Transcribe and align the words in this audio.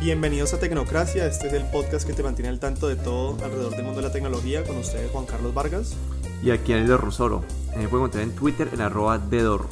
Bienvenidos 0.00 0.54
a 0.54 0.60
Tecnocracia, 0.60 1.26
este 1.26 1.48
es 1.48 1.52
el 1.54 1.64
podcast 1.64 2.06
que 2.06 2.12
te 2.12 2.22
mantiene 2.22 2.48
al 2.50 2.60
tanto 2.60 2.86
de 2.86 2.94
todo 2.94 3.36
alrededor 3.44 3.72
del 3.72 3.82
mundo 3.82 4.00
de 4.00 4.06
la 4.06 4.12
tecnología 4.12 4.62
con 4.62 4.76
ustedes 4.76 5.10
Juan 5.10 5.26
Carlos 5.26 5.52
Vargas. 5.52 5.96
Y 6.40 6.52
aquí 6.52 6.72
en 6.72 6.78
el 6.78 6.98
Rosoro. 6.98 7.42
Me 7.76 7.88
pueden 7.88 8.04
encontrar 8.04 8.22
en 8.22 8.30
Twitter 8.30 8.70
en 8.72 8.80
arroba 8.80 9.18
dedor. 9.18 9.66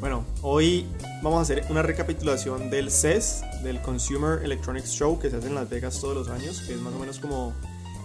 Bueno, 0.00 0.24
hoy 0.42 0.86
vamos 1.22 1.38
a 1.38 1.42
hacer 1.42 1.64
una 1.70 1.82
recapitulación 1.82 2.68
del 2.68 2.90
CES, 2.90 3.44
del 3.62 3.80
Consumer 3.80 4.42
Electronics 4.42 4.90
Show 4.90 5.20
que 5.20 5.30
se 5.30 5.36
hace 5.36 5.46
en 5.46 5.54
Las 5.54 5.70
Vegas 5.70 6.00
todos 6.00 6.16
los 6.16 6.28
años, 6.28 6.62
que 6.62 6.74
es 6.74 6.80
más 6.80 6.92
o 6.92 6.98
menos 6.98 7.20
como 7.20 7.54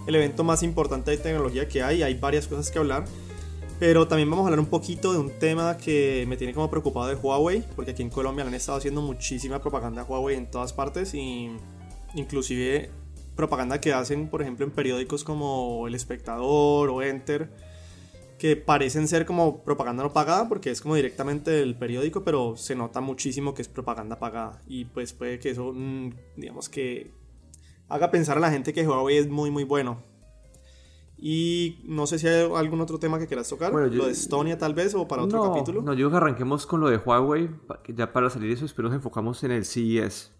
el 0.06 0.14
evento 0.14 0.44
más 0.44 0.62
importante 0.62 1.10
de 1.10 1.16
tecnología 1.16 1.66
que 1.66 1.82
hay. 1.82 2.04
Hay 2.04 2.14
varias 2.14 2.46
cosas 2.46 2.70
que 2.70 2.78
hablar. 2.78 3.06
Pero 3.82 4.06
también 4.06 4.30
vamos 4.30 4.44
a 4.44 4.46
hablar 4.46 4.60
un 4.60 4.66
poquito 4.66 5.12
de 5.12 5.18
un 5.18 5.40
tema 5.40 5.76
que 5.76 6.24
me 6.28 6.36
tiene 6.36 6.54
como 6.54 6.70
preocupado 6.70 7.08
de 7.08 7.16
Huawei, 7.16 7.64
porque 7.74 7.90
aquí 7.90 8.02
en 8.02 8.10
Colombia 8.10 8.44
le 8.44 8.50
han 8.50 8.54
estado 8.54 8.78
haciendo 8.78 9.02
muchísima 9.02 9.60
propaganda 9.60 10.02
a 10.02 10.04
Huawei 10.04 10.36
en 10.36 10.48
todas 10.48 10.72
partes 10.72 11.14
y 11.14 11.50
inclusive 12.14 12.90
propaganda 13.34 13.80
que 13.80 13.92
hacen, 13.92 14.28
por 14.28 14.40
ejemplo, 14.40 14.64
en 14.64 14.70
periódicos 14.70 15.24
como 15.24 15.88
El 15.88 15.96
Espectador 15.96 16.90
o 16.90 17.02
Enter, 17.02 17.50
que 18.38 18.54
parecen 18.54 19.08
ser 19.08 19.26
como 19.26 19.64
propaganda 19.64 20.04
no 20.04 20.12
pagada 20.12 20.48
porque 20.48 20.70
es 20.70 20.80
como 20.80 20.94
directamente 20.94 21.50
del 21.50 21.74
periódico, 21.74 22.22
pero 22.22 22.56
se 22.56 22.76
nota 22.76 23.00
muchísimo 23.00 23.52
que 23.52 23.62
es 23.62 23.68
propaganda 23.68 24.16
pagada. 24.20 24.62
Y 24.68 24.84
pues 24.84 25.12
puede 25.12 25.40
que 25.40 25.50
eso, 25.50 25.72
mm, 25.74 26.10
digamos 26.36 26.68
que 26.68 27.10
haga 27.88 28.12
pensar 28.12 28.36
a 28.36 28.40
la 28.40 28.52
gente 28.52 28.72
que 28.72 28.86
Huawei 28.86 29.16
es 29.16 29.28
muy 29.28 29.50
muy 29.50 29.64
bueno 29.64 30.11
y 31.24 31.78
no 31.84 32.08
sé 32.08 32.18
si 32.18 32.26
hay 32.26 32.50
algún 32.52 32.80
otro 32.80 32.98
tema 32.98 33.16
que 33.16 33.28
quieras 33.28 33.48
tocar, 33.48 33.72
lo 33.72 34.06
de 34.06 34.10
Estonia 34.10 34.58
tal 34.58 34.74
vez 34.74 34.92
o 34.96 35.06
para 35.06 35.22
otro 35.22 35.40
capítulo. 35.40 35.80
No, 35.80 35.92
yo 35.92 36.08
creo 36.08 36.10
que 36.10 36.16
arranquemos 36.16 36.66
con 36.66 36.80
lo 36.80 36.90
de 36.90 36.96
Huawei, 36.96 37.48
ya 37.94 38.12
para 38.12 38.28
salir 38.28 38.50
eso, 38.50 38.64
espero 38.64 38.88
nos 38.88 38.96
enfocamos 38.96 39.44
en 39.44 39.52
el 39.52 39.64
CES. 39.64 40.32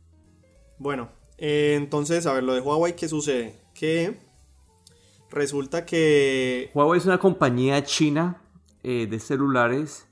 Bueno, 0.79 1.09
eh, 1.39 1.75
entonces, 1.77 2.27
a 2.27 2.33
ver, 2.33 2.43
lo 2.43 2.53
de 2.55 2.61
Huawei, 2.61 2.97
¿qué 2.97 3.09
sucede? 3.09 3.61
Que 3.75 4.23
resulta 5.31 5.87
que... 5.87 6.73
Huawei 6.75 6.99
es 6.99 7.07
una 7.07 7.19
compañía 7.19 7.85
china 7.85 8.43
eh, 8.83 9.07
de 9.09 9.21
celulares, 9.21 10.09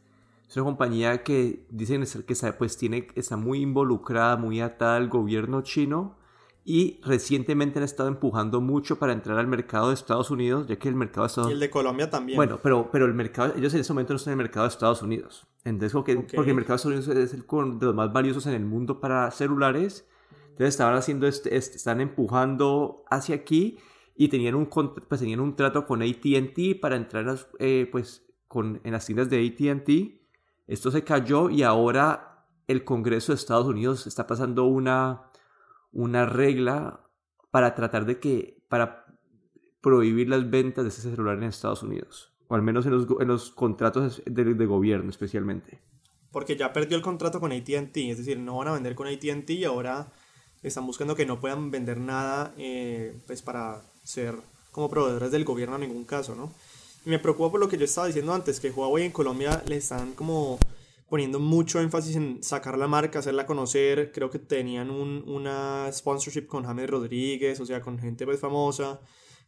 es 0.48 0.56
una 0.56 0.66
compañía 0.66 1.24
que 1.24 1.66
dicen 1.70 2.04
que 2.24 2.52
pues, 2.52 2.76
tiene, 2.76 3.08
está 3.16 3.36
muy 3.36 3.60
involucrada, 3.60 4.36
muy 4.36 4.60
atada 4.60 4.98
al 4.98 5.08
gobierno 5.08 5.62
chino 5.62 6.19
y 6.64 7.00
recientemente 7.02 7.78
han 7.78 7.84
estado 7.84 8.08
empujando 8.08 8.60
mucho 8.60 8.98
para 8.98 9.12
entrar 9.12 9.38
al 9.38 9.46
mercado 9.46 9.88
de 9.88 9.94
Estados 9.94 10.30
Unidos, 10.30 10.66
ya 10.66 10.76
que 10.76 10.88
el 10.88 10.94
mercado 10.94 11.22
de 11.22 11.28
Estados 11.28 11.50
Y 11.50 11.54
el 11.54 11.60
de 11.60 11.70
Colombia 11.70 12.10
también. 12.10 12.36
Bueno, 12.36 12.60
pero, 12.62 12.90
pero 12.92 13.06
el 13.06 13.14
mercado, 13.14 13.54
ellos 13.56 13.72
en 13.74 13.80
ese 13.80 13.92
momento 13.92 14.12
no 14.12 14.18
están 14.18 14.32
en 14.32 14.40
el 14.40 14.44
mercado 14.44 14.66
de 14.66 14.70
Estados 14.70 15.02
Unidos. 15.02 15.46
Entonces, 15.64 15.92
porque, 15.92 16.16
porque 16.16 16.50
el 16.50 16.56
mercado 16.56 16.74
de 16.74 16.76
Estados 16.76 17.08
Unidos 17.08 17.08
es 17.08 17.34
el 17.34 17.78
de 17.78 17.86
los 17.86 17.94
más 17.94 18.12
valiosos 18.12 18.46
en 18.46 18.54
el 18.54 18.64
mundo 18.64 19.00
para 19.00 19.30
celulares. 19.30 20.06
Entonces 20.50 20.74
estaban 20.74 20.94
haciendo 20.94 21.26
este, 21.26 21.56
este 21.56 21.76
están 21.76 22.00
empujando 22.00 23.04
hacia 23.08 23.34
aquí 23.34 23.78
y 24.14 24.28
tenían 24.28 24.54
un, 24.54 24.66
pues, 24.66 25.20
tenían 25.20 25.40
un 25.40 25.56
trato 25.56 25.86
con 25.86 26.02
AT&T 26.02 26.78
para 26.80 26.96
entrar 26.96 27.38
eh, 27.58 27.88
pues, 27.90 28.26
con, 28.48 28.80
en 28.84 28.92
las 28.92 29.06
tiendas 29.06 29.30
de 29.30 29.46
AT&T. 29.46 30.20
Esto 30.66 30.90
se 30.90 31.02
cayó 31.02 31.48
y 31.48 31.62
ahora 31.62 32.46
el 32.68 32.84
Congreso 32.84 33.32
de 33.32 33.36
Estados 33.36 33.66
Unidos 33.66 34.06
está 34.06 34.26
pasando 34.26 34.66
una 34.66 35.29
una 35.92 36.26
regla 36.26 37.00
para 37.50 37.74
tratar 37.74 38.06
de 38.06 38.20
que, 38.20 38.62
para 38.68 39.06
prohibir 39.80 40.28
las 40.28 40.48
ventas 40.50 40.84
de 40.84 40.90
ese 40.90 41.02
celular 41.02 41.38
en 41.38 41.44
Estados 41.44 41.82
Unidos, 41.82 42.32
o 42.48 42.54
al 42.54 42.62
menos 42.62 42.86
en 42.86 42.92
los, 42.92 43.06
en 43.20 43.28
los 43.28 43.50
contratos 43.50 44.22
de, 44.24 44.66
gobierno 44.66 45.10
especialmente. 45.10 45.80
Porque 46.30 46.56
ya 46.56 46.72
perdió 46.72 46.96
el 46.96 47.02
contrato 47.02 47.40
con 47.40 47.52
ATT, 47.52 47.96
es 47.96 48.18
decir, 48.18 48.38
no 48.38 48.58
van 48.58 48.68
a 48.68 48.72
vender 48.72 48.94
con 48.94 49.08
ATT 49.08 49.50
y 49.50 49.64
ahora 49.64 50.12
están 50.62 50.86
buscando 50.86 51.16
que 51.16 51.26
no 51.26 51.40
puedan 51.40 51.70
vender 51.70 51.98
nada 51.98 52.52
eh, 52.56 53.16
pues 53.26 53.42
para 53.42 53.80
ser 54.04 54.34
como 54.70 54.88
proveedores 54.88 55.32
del 55.32 55.44
gobierno 55.44 55.76
en 55.76 55.82
ningún 55.82 56.04
caso, 56.04 56.36
¿no? 56.36 56.52
Me 57.04 57.18
preocupa 57.18 57.50
por 57.50 57.60
lo 57.60 57.68
que 57.68 57.78
yo 57.78 57.86
estaba 57.86 58.06
diciendo 58.06 58.34
antes, 58.34 58.60
que 58.60 58.70
Huawei 58.70 59.06
en 59.06 59.12
Colombia 59.12 59.62
le 59.66 59.76
están 59.76 60.12
como 60.12 60.58
poniendo 61.10 61.40
mucho 61.40 61.80
énfasis 61.80 62.16
en 62.16 62.42
sacar 62.42 62.78
la 62.78 62.86
marca, 62.86 63.18
hacerla 63.18 63.44
conocer. 63.44 64.12
Creo 64.12 64.30
que 64.30 64.38
tenían 64.38 64.90
un, 64.90 65.24
una 65.26 65.90
sponsorship 65.92 66.46
con 66.46 66.64
James 66.64 66.88
Rodríguez, 66.88 67.58
o 67.60 67.66
sea, 67.66 67.82
con 67.82 67.98
gente 67.98 68.24
pues 68.24 68.40
famosa 68.40 69.00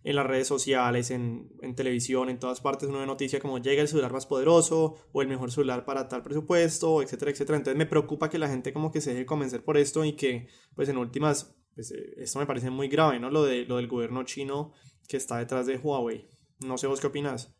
en 0.04 0.16
las 0.16 0.26
redes 0.26 0.48
sociales, 0.48 1.12
en, 1.12 1.52
en, 1.60 1.76
televisión, 1.76 2.28
en 2.28 2.40
todas 2.40 2.60
partes 2.60 2.90
ve 2.90 3.06
noticia 3.06 3.38
como 3.38 3.58
llega 3.58 3.82
el 3.82 3.86
celular 3.86 4.12
más 4.12 4.26
poderoso 4.26 4.96
o 5.12 5.22
el 5.22 5.28
mejor 5.28 5.52
celular 5.52 5.84
para 5.84 6.08
tal 6.08 6.22
presupuesto, 6.22 7.00
etcétera, 7.00 7.30
etcétera. 7.30 7.58
Entonces 7.58 7.78
me 7.78 7.86
preocupa 7.86 8.28
que 8.28 8.40
la 8.40 8.48
gente 8.48 8.72
como 8.72 8.90
que 8.90 9.00
se 9.00 9.12
deje 9.12 9.24
convencer 9.24 9.64
por 9.64 9.76
esto 9.76 10.04
y 10.04 10.14
que 10.14 10.48
pues 10.74 10.88
en 10.88 10.96
últimas, 10.96 11.56
pues, 11.76 11.92
eh, 11.92 12.14
esto 12.16 12.40
me 12.40 12.46
parece 12.46 12.70
muy 12.70 12.88
grave, 12.88 13.20
¿no? 13.20 13.30
Lo, 13.30 13.44
de, 13.44 13.64
lo 13.64 13.76
del 13.76 13.86
gobierno 13.86 14.24
chino 14.24 14.72
que 15.06 15.16
está 15.16 15.38
detrás 15.38 15.66
de 15.66 15.76
Huawei. 15.76 16.28
No 16.58 16.76
sé 16.76 16.88
vos 16.88 17.00
qué 17.00 17.06
opinas. 17.06 17.54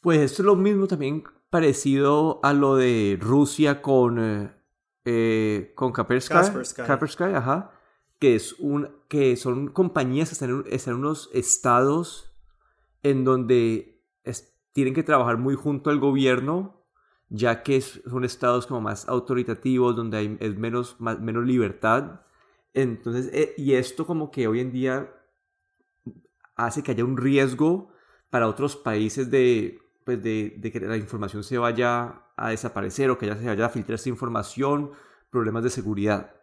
Pues 0.00 0.20
esto 0.20 0.42
es 0.42 0.46
lo 0.46 0.54
mismo 0.54 0.86
también 0.86 1.24
parecido 1.54 2.40
a 2.42 2.52
lo 2.52 2.74
de 2.74 3.16
Rusia 3.20 3.80
con, 3.80 4.18
eh, 4.18 4.50
eh 5.04 5.72
con 5.76 5.92
Kaspersky, 5.92 6.34
ajá, 7.32 7.70
que, 8.18 8.34
es 8.34 8.54
un, 8.54 8.88
que 9.06 9.36
son 9.36 9.68
compañías 9.68 10.30
que 10.30 10.32
están 10.32 10.50
en, 10.50 10.64
están 10.68 10.94
en 10.94 11.00
unos 11.00 11.30
estados 11.32 12.34
en 13.04 13.22
donde 13.22 14.02
tienen 14.72 14.94
que 14.94 15.04
trabajar 15.04 15.38
muy 15.38 15.54
junto 15.54 15.90
al 15.90 16.00
gobierno, 16.00 16.84
ya 17.28 17.62
que 17.62 17.80
son 17.80 18.24
estados 18.24 18.66
como 18.66 18.80
más 18.80 19.08
autoritativos, 19.08 19.94
donde 19.94 20.16
hay 20.16 20.36
es 20.40 20.58
menos, 20.58 20.96
más, 20.98 21.20
menos 21.20 21.46
libertad. 21.46 22.22
Entonces, 22.72 23.30
eh, 23.32 23.54
y 23.56 23.74
esto 23.74 24.06
como 24.06 24.32
que 24.32 24.48
hoy 24.48 24.58
en 24.58 24.72
día 24.72 25.08
hace 26.56 26.82
que 26.82 26.90
haya 26.90 27.04
un 27.04 27.16
riesgo 27.16 27.92
para 28.28 28.48
otros 28.48 28.74
países 28.74 29.30
de, 29.30 29.83
pues 30.04 30.22
de, 30.22 30.60
que 30.60 30.80
la 30.80 30.96
información 30.96 31.42
se 31.42 31.58
vaya 31.58 32.22
a 32.36 32.50
desaparecer 32.50 33.10
o 33.10 33.18
que 33.18 33.26
ya 33.26 33.36
se 33.36 33.46
vaya 33.46 33.66
a 33.66 33.70
filtrar 33.70 33.94
esta 33.94 34.08
información, 34.08 34.92
problemas 35.30 35.64
de 35.64 35.70
seguridad. 35.70 36.34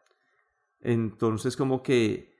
Entonces, 0.79 1.55
como 1.55 1.83
que 1.83 2.35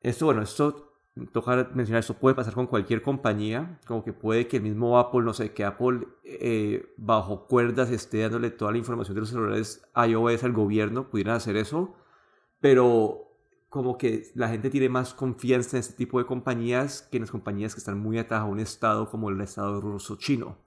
esto, 0.00 0.26
bueno, 0.26 0.42
esto, 0.42 0.94
toca 1.32 1.70
mencionar, 1.74 2.00
esto 2.00 2.14
puede 2.14 2.34
pasar 2.34 2.54
con 2.54 2.66
cualquier 2.66 3.02
compañía, 3.02 3.78
como 3.86 4.04
que 4.04 4.12
puede 4.12 4.46
que 4.46 4.56
el 4.56 4.62
mismo 4.62 4.98
Apple, 4.98 5.22
no 5.22 5.34
sé, 5.34 5.52
que 5.52 5.64
Apple 5.64 6.06
eh, 6.24 6.94
bajo 6.96 7.46
cuerdas 7.46 7.90
esté 7.90 8.20
dándole 8.20 8.50
toda 8.50 8.72
la 8.72 8.78
información 8.78 9.14
de 9.14 9.20
los 9.20 9.30
celulares 9.30 9.82
iOS 9.94 10.44
al 10.44 10.52
gobierno, 10.52 11.10
pudieran 11.10 11.36
hacer 11.36 11.56
eso, 11.56 11.94
pero 12.60 13.29
como 13.70 13.96
que 13.96 14.24
la 14.34 14.48
gente 14.48 14.68
tiene 14.68 14.88
más 14.88 15.14
confianza 15.14 15.76
en 15.76 15.80
este 15.80 15.94
tipo 15.94 16.18
de 16.18 16.26
compañías 16.26 17.02
que 17.02 17.16
en 17.16 17.22
las 17.22 17.30
compañías 17.30 17.72
que 17.72 17.78
están 17.78 18.00
muy 18.00 18.18
atadas 18.18 18.42
a 18.42 18.46
un 18.46 18.58
estado 18.58 19.08
como 19.08 19.30
el 19.30 19.40
estado 19.40 19.80
ruso-chino. 19.80 20.58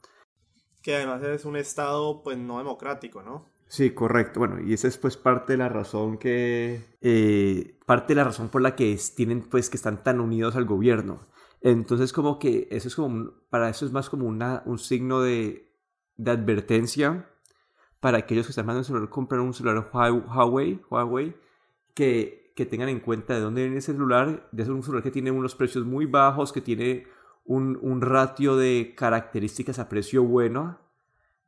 Que 0.81 0.96
además 0.96 1.22
es 1.24 1.44
un 1.44 1.58
estado 1.58 2.24
pues 2.24 2.38
no 2.38 2.58
democrático, 2.58 3.22
¿no? 3.22 3.52
Sí, 3.68 3.91
correcto. 3.91 4.40
Bueno, 4.40 4.62
y 4.62 4.74
esa 4.74 4.88
es 4.88 4.97
pues 4.97 5.18
parte 5.18 5.53
de 5.53 5.58
la 5.58 5.68
razón 5.68 6.18
que... 6.18 6.97
Eh, 7.02 7.78
parte 7.86 8.14
de 8.14 8.16
la 8.16 8.24
razón 8.24 8.47
por 8.47 8.62
la 8.62 8.75
que 8.75 8.97
tienen 9.16 9.41
pues 9.41 9.70
que 9.70 9.78
están 9.78 10.02
tan 10.02 10.22
unidos 10.22 10.56
al 10.56 10.66
gobierno. 10.66 11.28
Entonces 11.62 12.14
como 12.14 12.40
que 12.40 12.70
eso 12.72 12.88
es 12.88 12.96
como... 12.96 13.31
Para 13.50 13.70
eso 13.70 13.85
es 13.85 13.91
más 13.91 14.09
como 14.09 14.28
una, 14.28 14.64
un 14.66 14.80
signo 14.80 15.22
de, 15.22 15.70
de 16.16 16.31
advertencia 16.31 17.30
para 18.00 18.20
aquellos 18.20 18.46
que 18.46 18.52
están 18.52 18.66
mandando 18.66 19.09
comprar 19.09 19.41
un 19.41 19.53
celular 19.53 19.90
Huawei, 19.91 20.81
Huawei 20.90 21.35
que 21.94 22.43
que 22.56 22.66
tengan 22.66 22.90
en 22.90 23.00
cuenta 23.00 23.34
de 23.34 23.41
dónde 23.41 23.62
viene 23.62 23.78
el 23.78 23.81
celular, 23.81 24.47
de 24.52 24.64
ser 24.64 24.74
un 24.74 24.84
celular 24.84 25.03
que 25.03 25.12
tiene 25.12 25.31
unos 25.31 25.56
precios 25.56 25.86
muy 25.86 26.06
bajos, 26.06 26.52
que 26.52 26.62
tiene 26.62 27.08
un, 27.46 27.78
un 27.81 28.02
ratio 28.02 28.56
de 28.56 28.94
características 28.96 29.80
a 29.80 29.90
precio 29.90 30.24
bueno, 30.24 30.80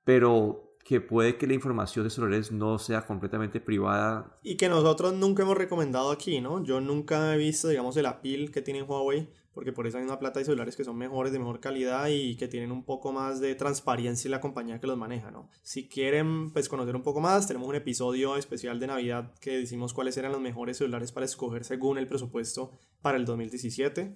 pero 0.03 0.77
que 0.83 1.01
puede 1.01 1.37
que 1.37 1.47
la 1.47 1.55
información 1.55 2.05
de 2.05 2.11
celulares 2.11 2.51
no 2.51 2.77
sea 2.77 3.07
completamente 3.07 3.59
privada. 3.59 4.39
Y 4.43 4.55
que 4.55 4.69
nosotros 4.69 5.13
nunca 5.13 5.41
hemos 5.41 5.57
recomendado 5.57 6.11
aquí, 6.11 6.41
¿no? 6.41 6.63
Yo 6.63 6.79
nunca 6.79 7.33
he 7.33 7.37
visto, 7.37 7.69
digamos, 7.69 7.97
el 7.97 8.05
apil 8.05 8.51
que 8.51 8.61
tiene 8.61 8.83
Huawei 8.83 9.27
porque 9.55 9.71
por 9.71 9.87
esa 9.87 9.99
misma 9.99 10.19
plata 10.19 10.39
hay 10.39 10.45
celulares 10.45 10.75
que 10.75 10.83
son 10.83 10.97
mejores, 10.97 11.31
de 11.31 11.39
mejor 11.39 11.61
calidad 11.61 12.09
y 12.09 12.35
que 12.35 12.49
tienen 12.49 12.73
un 12.73 12.83
poco 12.83 13.13
más 13.13 13.39
de 13.39 13.55
transparencia 13.55 14.27
en 14.27 14.33
la 14.33 14.41
compañía 14.41 14.81
que 14.81 14.85
los 14.85 14.97
maneja, 14.97 15.31
¿no? 15.31 15.49
Si 15.63 15.87
quieren 15.87 16.51
pues 16.51 16.67
conocer 16.67 16.93
un 16.93 17.03
poco 17.03 17.21
más, 17.21 17.47
tenemos 17.47 17.69
un 17.69 17.75
episodio 17.75 18.35
especial 18.35 18.81
de 18.81 18.87
Navidad 18.87 19.33
que 19.39 19.57
decimos 19.57 19.93
cuáles 19.93 20.17
eran 20.17 20.33
los 20.33 20.41
mejores 20.41 20.77
celulares 20.77 21.13
para 21.13 21.25
escoger 21.25 21.63
según 21.63 21.97
el 21.97 22.05
presupuesto 22.05 22.73
para 23.01 23.17
el 23.17 23.23
2017. 23.23 24.13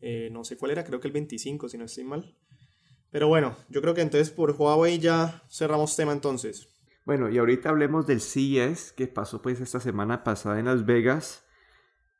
Eh, 0.00 0.28
no 0.30 0.44
sé 0.44 0.56
cuál 0.56 0.70
era, 0.70 0.84
creo 0.84 1.00
que 1.00 1.08
el 1.08 1.12
25, 1.12 1.68
si 1.68 1.76
no 1.76 1.84
estoy 1.84 2.04
mal. 2.04 2.36
Pero 3.10 3.26
bueno, 3.26 3.56
yo 3.68 3.82
creo 3.82 3.94
que 3.94 4.02
entonces 4.02 4.30
por 4.30 4.52
Huawei 4.52 5.00
ya 5.00 5.42
cerramos 5.50 5.96
tema 5.96 6.12
entonces. 6.12 6.68
Bueno, 7.04 7.28
y 7.28 7.38
ahorita 7.38 7.70
hablemos 7.70 8.06
del 8.06 8.20
CES 8.20 8.92
que 8.92 9.08
pasó 9.08 9.42
pues 9.42 9.60
esta 9.60 9.80
semana 9.80 10.22
pasada 10.22 10.60
en 10.60 10.66
Las 10.66 10.86
Vegas. 10.86 11.44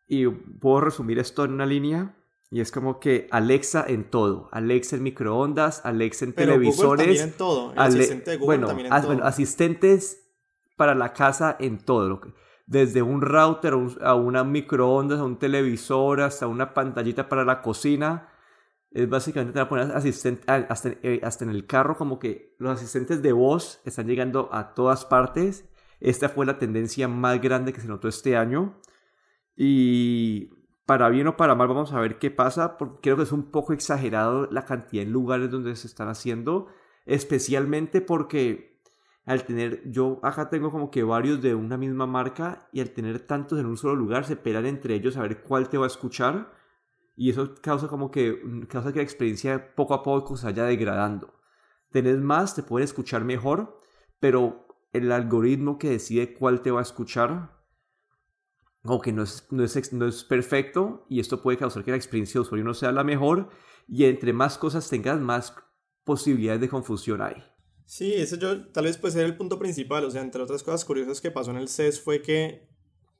Y 0.09 0.27
puedo 0.27 0.81
resumir 0.81 1.21
esto 1.21 1.45
en 1.45 1.53
una 1.53 1.67
línea. 1.67 2.17
Y 2.51 2.61
es 2.61 2.73
como 2.73 2.99
que 2.99 3.29
Alexa 3.31 3.85
en 3.87 4.05
todo. 4.11 4.49
Alexa 4.53 4.97
en 4.97 5.03
microondas, 5.03 5.85
Alexa 5.85 6.25
en 6.25 6.33
Pero 6.33 6.53
televisores. 6.53 7.07
Google 7.07 7.17
también 7.17 7.29
en 7.29 7.37
todo. 7.37 7.73
El 7.73 7.79
asistente 7.79 8.31
de 8.31 8.37
Google 8.37 8.47
bueno, 8.47 8.67
también 8.69 8.87
en 8.87 8.93
todo. 8.93 9.07
Bueno, 9.07 9.25
asistentes 9.25 10.29
para 10.77 10.95
la 10.95 11.13
casa 11.13 11.57
en 11.61 11.79
todo. 11.79 12.09
Lo 12.09 12.21
que, 12.21 12.33
desde 12.67 13.03
un 13.03 13.21
router 13.21 13.75
a 14.01 14.15
una 14.15 14.45
microondas, 14.45 15.21
a 15.21 15.25
un 15.25 15.39
televisor, 15.39 16.23
hasta 16.23 16.47
una 16.47 16.73
pantallita 16.73 17.29
para 17.29 17.45
la 17.45 17.61
cocina. 17.61 18.31
Es 18.91 19.07
básicamente 19.09 19.53
te 19.53 19.61
a 19.61 19.69
poner 19.69 19.95
asistente, 19.95 20.51
hasta, 20.51 20.89
eh, 21.03 21.21
hasta 21.23 21.45
en 21.45 21.51
el 21.51 21.67
carro, 21.67 21.99
como 21.99 22.19
que 22.19 22.57
los 22.59 22.73
asistentes 22.73 23.21
de 23.21 23.33
voz 23.33 23.83
están 23.85 24.07
llegando 24.07 24.49
a 24.51 24.73
todas 24.73 25.05
partes. 25.05 25.69
Esta 26.01 26.31
fue 26.31 26.47
la 26.47 26.59
tendencia 26.59 27.09
más 27.09 27.39
grande 27.43 27.75
que 27.75 27.83
se 27.83 27.89
notó 27.89 28.09
este 28.09 28.37
año. 28.37 28.81
Y 29.55 30.51
para 30.89 31.11
bien 31.11 31.27
o 31.27 31.37
para 31.37 31.55
mal, 31.55 31.69
vamos 31.69 31.93
a 31.93 32.01
ver 32.01 32.19
qué 32.19 32.31
pasa, 32.31 32.79
porque 32.79 33.01
creo 33.03 33.19
que 33.19 33.25
es 33.25 33.33
un 33.33 33.51
poco 33.51 33.75
exagerado 33.75 34.49
la 34.51 34.65
cantidad 34.65 35.05
de 35.05 35.11
lugares 35.11 35.51
donde 35.51 35.77
se 35.77 35.87
están 35.87 36.09
haciendo, 36.09 36.69
especialmente 37.05 38.01
porque 38.01 38.81
al 39.27 39.45
tener, 39.45 39.83
yo 39.91 40.19
acá 40.23 40.49
tengo 40.49 40.71
como 40.71 40.91
que 40.91 41.03
varios 41.03 41.43
de 41.43 41.55
una 41.55 41.77
misma 41.77 42.07
marca 42.07 42.71
y 42.73 42.81
al 42.81 42.93
tener 42.93 43.21
tantos 43.21 43.59
en 43.59 43.67
un 43.67 43.77
solo 43.77 43.97
lugar 43.97 44.25
se 44.25 44.37
pelean 44.37 44.65
entre 44.65 44.95
ellos 44.95 45.19
a 45.19 45.23
ver 45.23 45.43
cuál 45.43 45.69
te 45.69 45.77
va 45.77 45.85
a 45.85 45.89
escuchar 45.89 46.55
y 47.15 47.29
eso 47.29 47.55
causa 47.61 47.89
como 47.89 48.11
que, 48.11 48.41
causa 48.71 48.91
que 48.91 49.01
la 49.01 49.05
experiencia 49.05 49.75
poco 49.75 49.93
a 49.93 50.03
poco 50.03 50.39
se 50.39 50.47
vaya 50.47 50.65
degradando. 50.65 51.35
Tenés 51.91 52.17
más, 52.17 52.55
te 52.55 52.63
pueden 52.63 52.85
escuchar 52.85 53.25
mejor, 53.25 53.77
pero 54.21 54.67
el 54.95 55.13
algoritmo 55.13 55.77
que 55.77 55.91
decide 55.91 56.33
cuál 56.33 56.63
te 56.63 56.71
va 56.71 56.79
a 56.79 56.83
escuchar 56.83 57.58
o 58.89 59.01
que 59.01 59.13
no 59.13 59.23
es, 59.23 59.47
no 59.51 59.65
es, 59.65 59.93
no 59.93 60.07
es 60.07 60.25
perfecto 60.25 61.07
y 61.09 61.21
esto 61.21 61.43
puede 61.43 61.59
causar 61.59 61.85
que 61.85 61.91
la 61.91 61.97
experiencia 61.97 62.35
de 62.35 62.43
usuario 62.43 62.65
no 62.65 62.75
sea 62.75 62.93
la 62.93 63.05
mejor 63.05 63.51
y 63.87 64.05
entre 64.05 64.33
más 64.33 64.59
cosas 64.59 64.89
tengas, 64.89 65.21
más 65.21 65.55
posibilidades 66.05 66.61
de 66.61 66.69
confusión 66.69 67.23
hay. 67.23 67.37
Sí, 67.85 68.13
ese 68.15 68.39
yo 68.39 68.67
tal 68.71 68.85
vez 68.85 68.99
puede 68.99 69.15
ser 69.15 69.25
el 69.25 69.37
punto 69.37 69.59
principal, 69.59 70.05
o 70.05 70.11
sea, 70.11 70.21
entre 70.21 70.43
otras 70.43 70.63
cosas 70.63 70.85
curiosas 70.85 71.21
que 71.21 71.31
pasó 71.31 71.51
en 71.51 71.57
el 71.57 71.69
CES 71.69 72.01
fue 72.01 72.21
que 72.21 72.69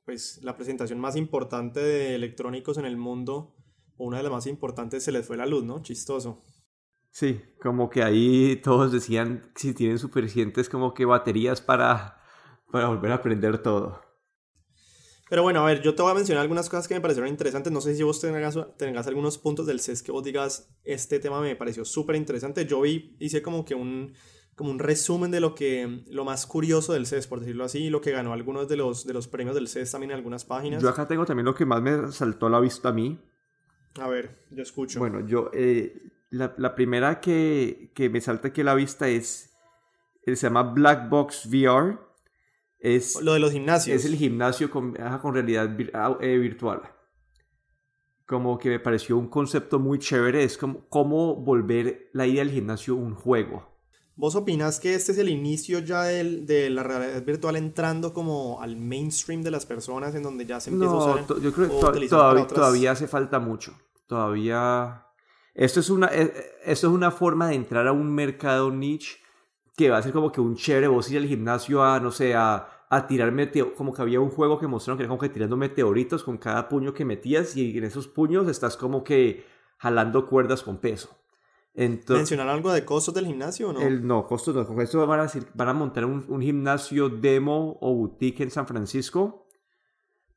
pues 0.05 0.39
la 0.43 0.55
presentación 0.55 0.99
más 0.99 1.15
importante 1.15 1.79
de 1.79 2.15
electrónicos 2.15 2.77
en 2.77 2.85
el 2.85 2.97
mundo, 2.97 3.55
o 3.97 4.05
una 4.05 4.17
de 4.17 4.23
las 4.23 4.31
más 4.31 4.47
importantes, 4.47 5.03
se 5.03 5.11
les 5.11 5.25
fue 5.25 5.37
la 5.37 5.45
luz, 5.45 5.63
¿no? 5.63 5.81
Chistoso. 5.83 6.43
Sí, 7.11 7.41
como 7.61 7.89
que 7.89 8.03
ahí 8.03 8.55
todos 8.63 8.91
decían 8.91 9.51
si 9.55 9.73
tienen 9.73 9.99
suficientes 9.99 10.69
como 10.69 10.93
que 10.93 11.05
baterías 11.05 11.61
para, 11.61 12.21
para 12.71 12.87
volver 12.87 13.11
a 13.11 13.15
aprender 13.15 13.61
todo. 13.61 14.01
Pero 15.29 15.43
bueno, 15.43 15.61
a 15.61 15.65
ver, 15.65 15.81
yo 15.81 15.93
te 15.93 16.01
voy 16.01 16.11
a 16.11 16.15
mencionar 16.15 16.41
algunas 16.41 16.69
cosas 16.69 16.87
que 16.87 16.95
me 16.95 17.01
parecieron 17.01 17.29
interesantes. 17.29 17.71
No 17.71 17.81
sé 17.81 17.95
si 17.95 18.01
vos 18.01 18.19
tengas, 18.19 18.57
tengas 18.77 19.05
algunos 19.05 19.37
puntos 19.37 19.67
del 19.67 19.79
CES 19.79 20.01
que 20.01 20.11
vos 20.11 20.23
digas, 20.23 20.73
este 20.83 21.19
tema 21.19 21.39
me 21.39 21.55
pareció 21.55 21.85
súper 21.85 22.15
interesante. 22.15 22.65
Yo 22.65 22.81
vi, 22.81 23.15
hice 23.19 23.43
como 23.43 23.63
que 23.63 23.75
un, 23.75 24.13
como 24.55 24.71
un 24.71 24.79
resumen 24.79 25.29
de 25.29 25.39
lo 25.39 25.53
que 25.53 26.03
lo 26.07 26.25
más 26.25 26.47
curioso 26.47 26.93
del 26.93 27.05
CES, 27.05 27.27
por 27.27 27.41
decirlo 27.41 27.63
así, 27.63 27.91
lo 27.91 28.01
que 28.01 28.11
ganó 28.11 28.33
algunos 28.33 28.67
de 28.67 28.77
los, 28.77 29.05
de 29.05 29.13
los 29.13 29.27
premios 29.27 29.53
del 29.53 29.67
CES 29.67 29.91
también 29.91 30.11
en 30.11 30.17
algunas 30.17 30.45
páginas. 30.45 30.81
Yo 30.81 30.89
acá 30.89 31.07
tengo 31.07 31.25
también 31.25 31.45
lo 31.45 31.53
que 31.53 31.65
más 31.65 31.81
me 31.81 32.11
saltó 32.11 32.47
a 32.47 32.49
la 32.49 32.59
vista 32.59 32.89
a 32.89 32.93
mí. 32.93 33.19
A 33.99 34.07
ver, 34.07 34.47
yo 34.49 34.63
escucho. 34.63 34.97
Bueno, 34.97 35.25
yo, 35.27 35.51
eh, 35.53 36.11
la, 36.31 36.55
la, 36.57 36.73
primera 36.73 37.19
que, 37.19 37.91
que, 37.93 38.09
me 38.09 38.19
salta 38.19 38.47
aquí 38.47 38.61
a 38.61 38.63
la 38.63 38.75
vista 38.75 39.07
es, 39.07 39.51
se 40.25 40.35
llama 40.35 40.63
Black 40.63 41.07
Box 41.07 41.45
VR. 41.45 42.08
Es, 42.79 43.21
lo 43.21 43.33
de 43.33 43.39
los 43.39 43.51
gimnasios. 43.51 43.95
Es 43.95 44.05
el 44.05 44.15
gimnasio 44.15 44.69
con, 44.71 44.95
con 45.21 45.33
realidad 45.33 45.69
ah, 45.93 46.17
eh, 46.21 46.37
virtual. 46.37 46.81
Como 48.25 48.57
que 48.57 48.69
me 48.69 48.79
pareció 48.79 49.17
un 49.17 49.27
concepto 49.27 49.79
muy 49.79 49.99
chévere. 49.99 50.43
Es 50.43 50.57
como 50.57 50.87
cómo 50.87 51.35
volver 51.35 52.09
la 52.13 52.25
idea 52.25 52.43
del 52.43 52.53
gimnasio 52.53 52.95
un 52.95 53.15
juego. 53.15 53.67
¿Vos 54.15 54.35
opinás 54.35 54.79
que 54.79 54.95
este 54.95 55.13
es 55.13 55.17
el 55.17 55.29
inicio 55.29 55.79
ya 55.79 56.03
del, 56.03 56.45
de 56.45 56.69
la 56.69 56.83
realidad 56.83 57.23
virtual 57.23 57.55
entrando 57.55 58.13
como 58.13 58.61
al 58.61 58.75
mainstream 58.75 59.41
de 59.41 59.49
las 59.49 59.65
personas 59.65 60.13
en 60.13 60.23
donde 60.23 60.45
ya 60.45 60.59
se 60.59 60.71
empieza 60.71 60.93
a 60.93 60.97
usar? 60.97 61.41
Yo 61.41 61.53
creo 61.53 61.69
que 61.69 62.07
todavía, 62.07 62.47
todavía 62.47 62.91
hace 62.91 63.07
falta 63.07 63.39
mucho. 63.39 63.73
Todavía... 64.07 65.05
Esto 65.53 65.79
es, 65.79 65.89
una, 65.89 66.07
e, 66.07 66.23
e, 66.23 66.31
esto 66.65 66.87
es 66.87 66.93
una 66.93 67.11
forma 67.11 67.49
de 67.49 67.55
entrar 67.55 67.87
a 67.87 67.91
un 67.91 68.13
mercado 68.13 68.71
niche 68.71 69.17
que 69.79 69.89
va 69.89 69.97
a 69.97 70.01
ser 70.01 70.11
como 70.11 70.29
que 70.29 70.41
un 70.41 70.57
chévere. 70.57 70.89
Vos 70.89 71.09
ir 71.09 71.19
al 71.19 71.25
gimnasio 71.25 71.81
a, 71.81 72.01
no 72.01 72.11
sé, 72.11 72.35
a, 72.35 72.67
a 72.89 73.07
tirar 73.07 73.31
meteoritos. 73.31 73.77
Como 73.77 73.93
que 73.93 74.01
había 74.01 74.19
un 74.19 74.29
juego 74.29 74.59
que 74.59 74.67
mostraron 74.67 74.97
que 74.97 75.03
era 75.03 75.07
como 75.07 75.21
que 75.21 75.29
tirando 75.29 75.55
meteoritos 75.55 76.21
con 76.21 76.37
cada 76.37 76.67
puño 76.67 76.93
que 76.93 77.05
metías 77.05 77.55
y 77.55 77.77
en 77.77 77.85
esos 77.85 78.09
puños 78.09 78.49
estás 78.49 78.75
como 78.75 79.05
que 79.05 79.45
jalando 79.77 80.27
cuerdas 80.27 80.63
con 80.63 80.79
peso. 80.79 81.15
¿Mencionar 81.73 82.49
algo 82.49 82.73
de 82.73 82.83
costos 82.83 83.13
del 83.13 83.27
gimnasio 83.27 83.69
o 83.69 83.73
no? 83.73 83.79
El, 83.79 84.05
no, 84.05 84.27
costos 84.27 84.53
no. 84.53 84.67
Con 84.67 84.81
esto 84.81 85.07
van 85.07 85.21
a, 85.21 85.23
decir, 85.23 85.47
van 85.53 85.69
a 85.69 85.73
montar 85.73 86.03
un, 86.03 86.25
un, 86.27 86.41
gimnasio 86.41 87.07
demo 87.07 87.77
o 87.79 87.93
boutique 87.93 88.43
en 88.43 88.51
San 88.51 88.67
Francisco, 88.67 89.47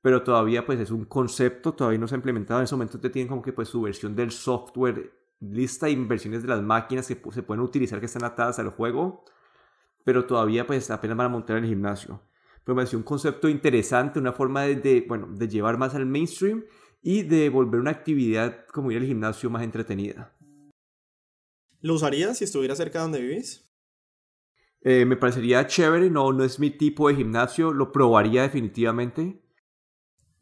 pero 0.01 0.23
todavía 0.23 0.65
pues 0.65 0.79
es 0.79 0.93
un 0.93 1.07
concepto, 1.07 1.73
todavía 1.73 1.99
no 1.99 2.07
se 2.07 2.15
ha 2.15 2.19
implementado. 2.19 2.61
En 2.61 2.65
ese 2.65 2.77
momento 2.77 3.01
te 3.01 3.11
tienen 3.11 3.29
como 3.29 3.43
que 3.43 3.53
pues 3.53 3.69
su 3.69 3.83
versión 3.83 4.15
del 4.15 4.31
software, 4.31 5.11
lista 5.43 5.87
de 5.87 5.93
inversiones 5.93 6.43
de 6.43 6.49
las 6.49 6.63
máquinas 6.63 7.07
que 7.07 7.21
se 7.33 7.43
pueden 7.43 7.63
utilizar 7.63 8.01
que 8.01 8.07
están 8.07 8.25
atadas 8.25 8.59
al 8.59 8.71
juego, 8.71 9.25
pero 10.05 10.25
todavía 10.25 10.67
pues 10.67 10.91
apenas 10.91 11.17
van 11.17 11.27
a 11.27 11.31
montar 11.31 11.59
el 11.59 11.67
gimnasio. 11.67 12.23
Pero 12.65 12.77
me 12.77 12.81
pareció 12.81 12.99
un 12.99 13.05
concepto 13.05 13.49
interesante, 13.49 14.19
una 14.19 14.33
forma 14.33 14.63
de, 14.63 14.77
de, 14.77 15.05
bueno, 15.09 15.29
de 15.31 15.49
llevar 15.49 15.79
más 15.79 15.95
al 15.95 16.07
mainstream 16.07 16.65
y 17.03 17.23
de 17.23 17.49
volver 17.49 17.81
una 17.81 17.91
actividad 17.91 18.67
como 18.73 18.93
ir 18.93 18.99
al 18.99 19.07
gimnasio 19.07 19.51
más 19.51 19.63
entretenida. 19.63 20.37
¿Lo 21.81 21.95
usarías 21.95 22.39
si 22.39 22.45
estuviera 22.45 22.77
cerca 22.77 23.01
de 23.01 23.03
donde 23.03 23.21
vivís? 23.21 23.69
Eh, 24.83 25.05
me 25.05 25.17
parecería 25.17 25.67
chévere, 25.67 26.11
no, 26.11 26.33
no 26.33 26.45
es 26.45 26.59
mi 26.61 26.71
tipo 26.71 27.09
de 27.09 27.17
gimnasio, 27.17 27.73
lo 27.73 27.91
probaría 27.91 28.43
definitivamente. 28.43 29.42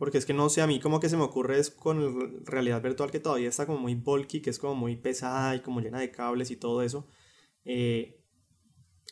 Porque 0.00 0.17
es 0.17 0.25
que 0.25 0.32
no 0.32 0.49
sé, 0.49 0.62
a 0.62 0.67
mí 0.67 0.81
como 0.81 0.99
que 0.99 1.11
se 1.11 1.19
me 1.19 1.25
ocurre 1.25 1.58
es 1.58 1.70
con 1.70 2.43
realidad 2.47 2.81
virtual 2.81 3.11
que 3.11 3.20
todavía 3.20 3.50
está 3.50 3.67
como 3.67 3.81
muy 3.81 3.94
bulky, 3.94 4.41
que 4.41 4.49
es 4.49 4.58
como 4.58 4.75
muy 4.75 4.97
pesada 4.97 5.55
y 5.55 5.61
como 5.61 5.82
llena 5.82 6.00
de 6.00 6.11
cables 6.11 6.50
y 6.50 6.56
todo 6.56 6.81
eso. 6.81 7.06
Eh, 7.67 8.17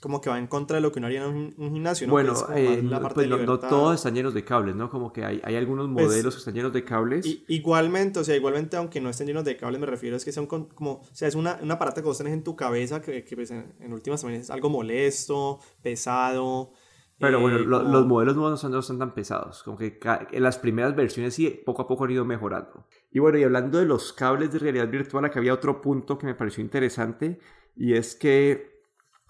como 0.01 0.23
que 0.23 0.31
va 0.31 0.39
en 0.39 0.47
contra 0.47 0.77
de 0.77 0.81
lo 0.81 0.91
que 0.91 0.99
uno 0.99 1.09
haría 1.09 1.27
en 1.27 1.55
un, 1.59 1.73
gimnasio, 1.75 2.07
¿no? 2.07 2.15
Bueno, 2.15 2.33
eh, 2.57 2.83
pues 3.13 3.29
no, 3.29 3.59
todos 3.59 3.97
están 3.97 4.15
llenos 4.15 4.33
de 4.33 4.47
cables, 4.47 4.77
¿no? 4.77 4.89
Como 4.89 5.13
que 5.13 5.27
hay, 5.27 5.43
hay 5.45 5.57
algunos 5.57 5.91
pues, 5.93 6.07
modelos 6.07 6.35
que 6.35 6.39
están 6.39 6.55
llenos 6.55 6.73
de 6.73 6.85
cables. 6.85 7.27
Y, 7.27 7.45
igualmente, 7.49 8.21
o 8.21 8.25
sea, 8.25 8.35
igualmente, 8.35 8.79
aunque 8.79 9.03
no 9.03 9.11
estén 9.11 9.27
llenos 9.27 9.45
de 9.45 9.59
cables, 9.59 9.79
me 9.79 9.87
refiero 9.87 10.17
es 10.17 10.25
que 10.25 10.33
son 10.33 10.47
como, 10.47 10.93
o 10.93 11.05
sea, 11.13 11.29
es 11.29 11.35
una, 11.35 11.59
un 11.61 11.71
aparato 11.71 12.01
que 12.01 12.07
vos 12.07 12.17
tenés 12.17 12.33
en 12.33 12.45
tu 12.45 12.57
cabeza 12.57 13.03
que, 13.03 13.25
que 13.25 13.37
pues, 13.37 13.51
en, 13.51 13.93
últimas 13.93 14.23
también 14.23 14.41
es 14.41 14.49
algo 14.49 14.71
molesto, 14.71 15.61
pesado. 15.83 16.73
Pero 17.19 17.41
bueno, 17.41 17.59
eh, 17.59 17.65
los 17.65 18.07
modelos 18.07 18.37
nuevos 18.37 18.63
no 18.65 18.83
son, 18.83 18.99
tan 18.99 19.13
pesados, 19.13 19.65
como 19.65 19.77
que 19.77 19.99
en 20.31 20.43
las 20.43 20.59
primeras 20.59 20.95
versiones 20.95 21.35
sí, 21.35 21.61
poco 21.67 21.83
a 21.83 21.89
poco 21.89 22.05
han 22.05 22.13
ido 22.13 22.25
mejorando. 22.25 22.87
Y 23.11 23.19
bueno, 23.19 23.39
y 23.39 23.43
hablando 23.43 23.79
de 23.79 23.87
los 23.87 24.13
cables 24.13 24.53
de 24.53 24.61
realidad 24.61 24.89
virtual, 24.89 25.25
aquí 25.25 25.39
había 25.39 25.53
otro 25.53 25.81
punto 25.81 26.17
que 26.17 26.27
me 26.27 26.35
pareció 26.37 26.63
interesante, 26.63 27.41
y 27.75 27.95
es 27.95 28.15
que 28.15 28.83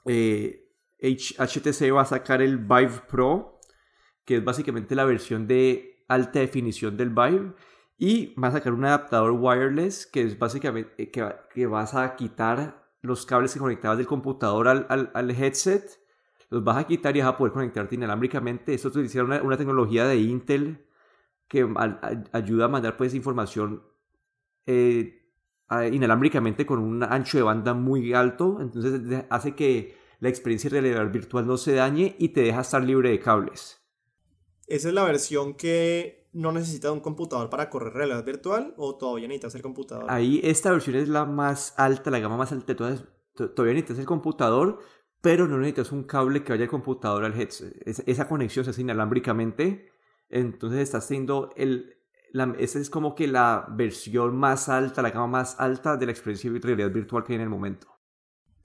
eh, 0.05 0.69
HTC 1.01 1.95
va 1.95 2.03
a 2.03 2.07
sacar 2.07 2.43
el 2.43 2.59
Vive 2.59 3.03
Pro, 3.09 3.59
que 4.25 4.37
es 4.37 4.45
básicamente 4.45 4.95
la 4.95 5.07
versión 5.07 5.47
de 5.47 6.05
alta 6.09 6.41
definición 6.41 6.97
del 6.97 7.09
Vive, 7.09 7.55
y 7.97 8.35
va 8.35 8.49
a 8.49 8.53
sacar 8.53 8.75
un 8.75 8.85
adaptador 8.85 9.33
wireless, 9.33 10.07
que 10.07 10.23
es 10.23 10.39
básicamente 10.39 10.93
eh, 11.03 11.11
que, 11.11 11.27
que 11.53 11.67
vas 11.67 11.95
a 11.95 12.17
quitar 12.17 12.89
los 13.01 13.27
cables 13.27 13.53
que 13.53 13.59
conectabas 13.59 13.99
del 13.99 14.07
computador 14.07 14.69
al, 14.69 15.11
al, 15.15 15.31
headset, 15.31 16.01
los 16.51 16.65
vas 16.65 16.79
a 16.79 16.87
quitar 16.87 17.17
y 17.17 17.21
vas 17.21 17.29
a 17.29 17.37
poder 17.37 17.53
conectarte 17.53 17.95
inalámbricamente. 17.95 18.75
Esto 18.75 18.89
utiliza 18.89 19.23
una, 19.23 19.43
una 19.43 19.57
tecnología 19.57 20.07
de 20.07 20.17
Intel 20.17 20.87
que 21.49 21.67
ayuda 22.33 22.67
a 22.67 22.69
mandar 22.69 22.97
pues 22.97 23.15
información 23.15 23.83
eh, 24.67 25.19
inalámbricamente 25.91 26.67
con 26.67 26.79
un 26.79 27.03
ancho 27.03 27.39
de 27.39 27.43
banda 27.43 27.75
muy 27.75 28.13
alto, 28.13 28.59
entonces 28.61 29.25
hace 29.31 29.55
que 29.55 29.97
la 30.21 30.29
experiencia 30.29 30.71
de 30.71 30.81
realidad 30.81 31.11
virtual 31.11 31.47
no 31.47 31.57
se 31.57 31.75
dañe 31.75 32.17
y 32.19 32.31
te 32.31 32.43
deja 32.43 32.61
estar 32.61 32.83
libre 32.83 33.11
de 33.11 33.21
cables. 33.21 33.81
¿Esa 34.67 34.89
es 34.89 34.95
la 34.95 35.05
versión 35.05 35.55
que 35.55 36.29
no 36.33 36.53
necesita 36.53 36.93
un 36.93 37.01
computador 37.01 37.49
para 37.49 37.71
correr 37.71 37.95
realidad 37.95 38.25
virtual 38.25 38.75
o 38.77 38.97
todavía 38.97 39.29
necesitas 39.29 39.55
el 39.55 39.63
computador? 39.63 40.07
Ahí 40.09 40.41
esta 40.45 40.71
versión 40.71 40.97
es 40.97 41.09
la 41.09 41.25
más 41.25 41.75
alta, 41.79 42.11
la 42.11 42.19
gama 42.19 42.37
más 42.37 42.53
alta, 42.53 42.73
entonces 42.73 43.07
todavía 43.35 43.75
necesitas 43.75 43.99
el 43.99 44.07
computador, 44.07 44.81
pero 45.21 45.49
no 45.49 45.59
necesitas 45.59 45.93
un 45.93 46.05
cable 46.05 46.43
que 46.43 46.53
vaya 46.53 46.61
del 46.61 46.71
computador 46.71 47.25
al 47.25 47.39
headset. 47.39 47.75
esa 47.87 48.29
conexión 48.29 48.65
se 48.65 48.71
hace 48.71 48.83
inalámbricamente, 48.83 49.91
entonces 50.29 50.81
estás 50.81 51.07
teniendo 51.09 51.51
el... 51.57 51.95
La, 52.31 52.55
esa 52.59 52.79
es 52.79 52.91
como 52.91 53.15
que 53.15 53.27
la 53.27 53.67
versión 53.71 54.37
más 54.37 54.69
alta, 54.69 55.01
la 55.01 55.11
gama 55.11 55.29
más 55.29 55.59
alta 55.59 55.97
de 55.97 56.05
la 56.05 56.13
experiencia 56.13 56.51
de 56.51 56.59
realidad 56.59 56.91
virtual 56.91 57.25
que 57.25 57.33
hay 57.33 57.37
en 57.37 57.43
el 57.43 57.49
momento. 57.49 57.89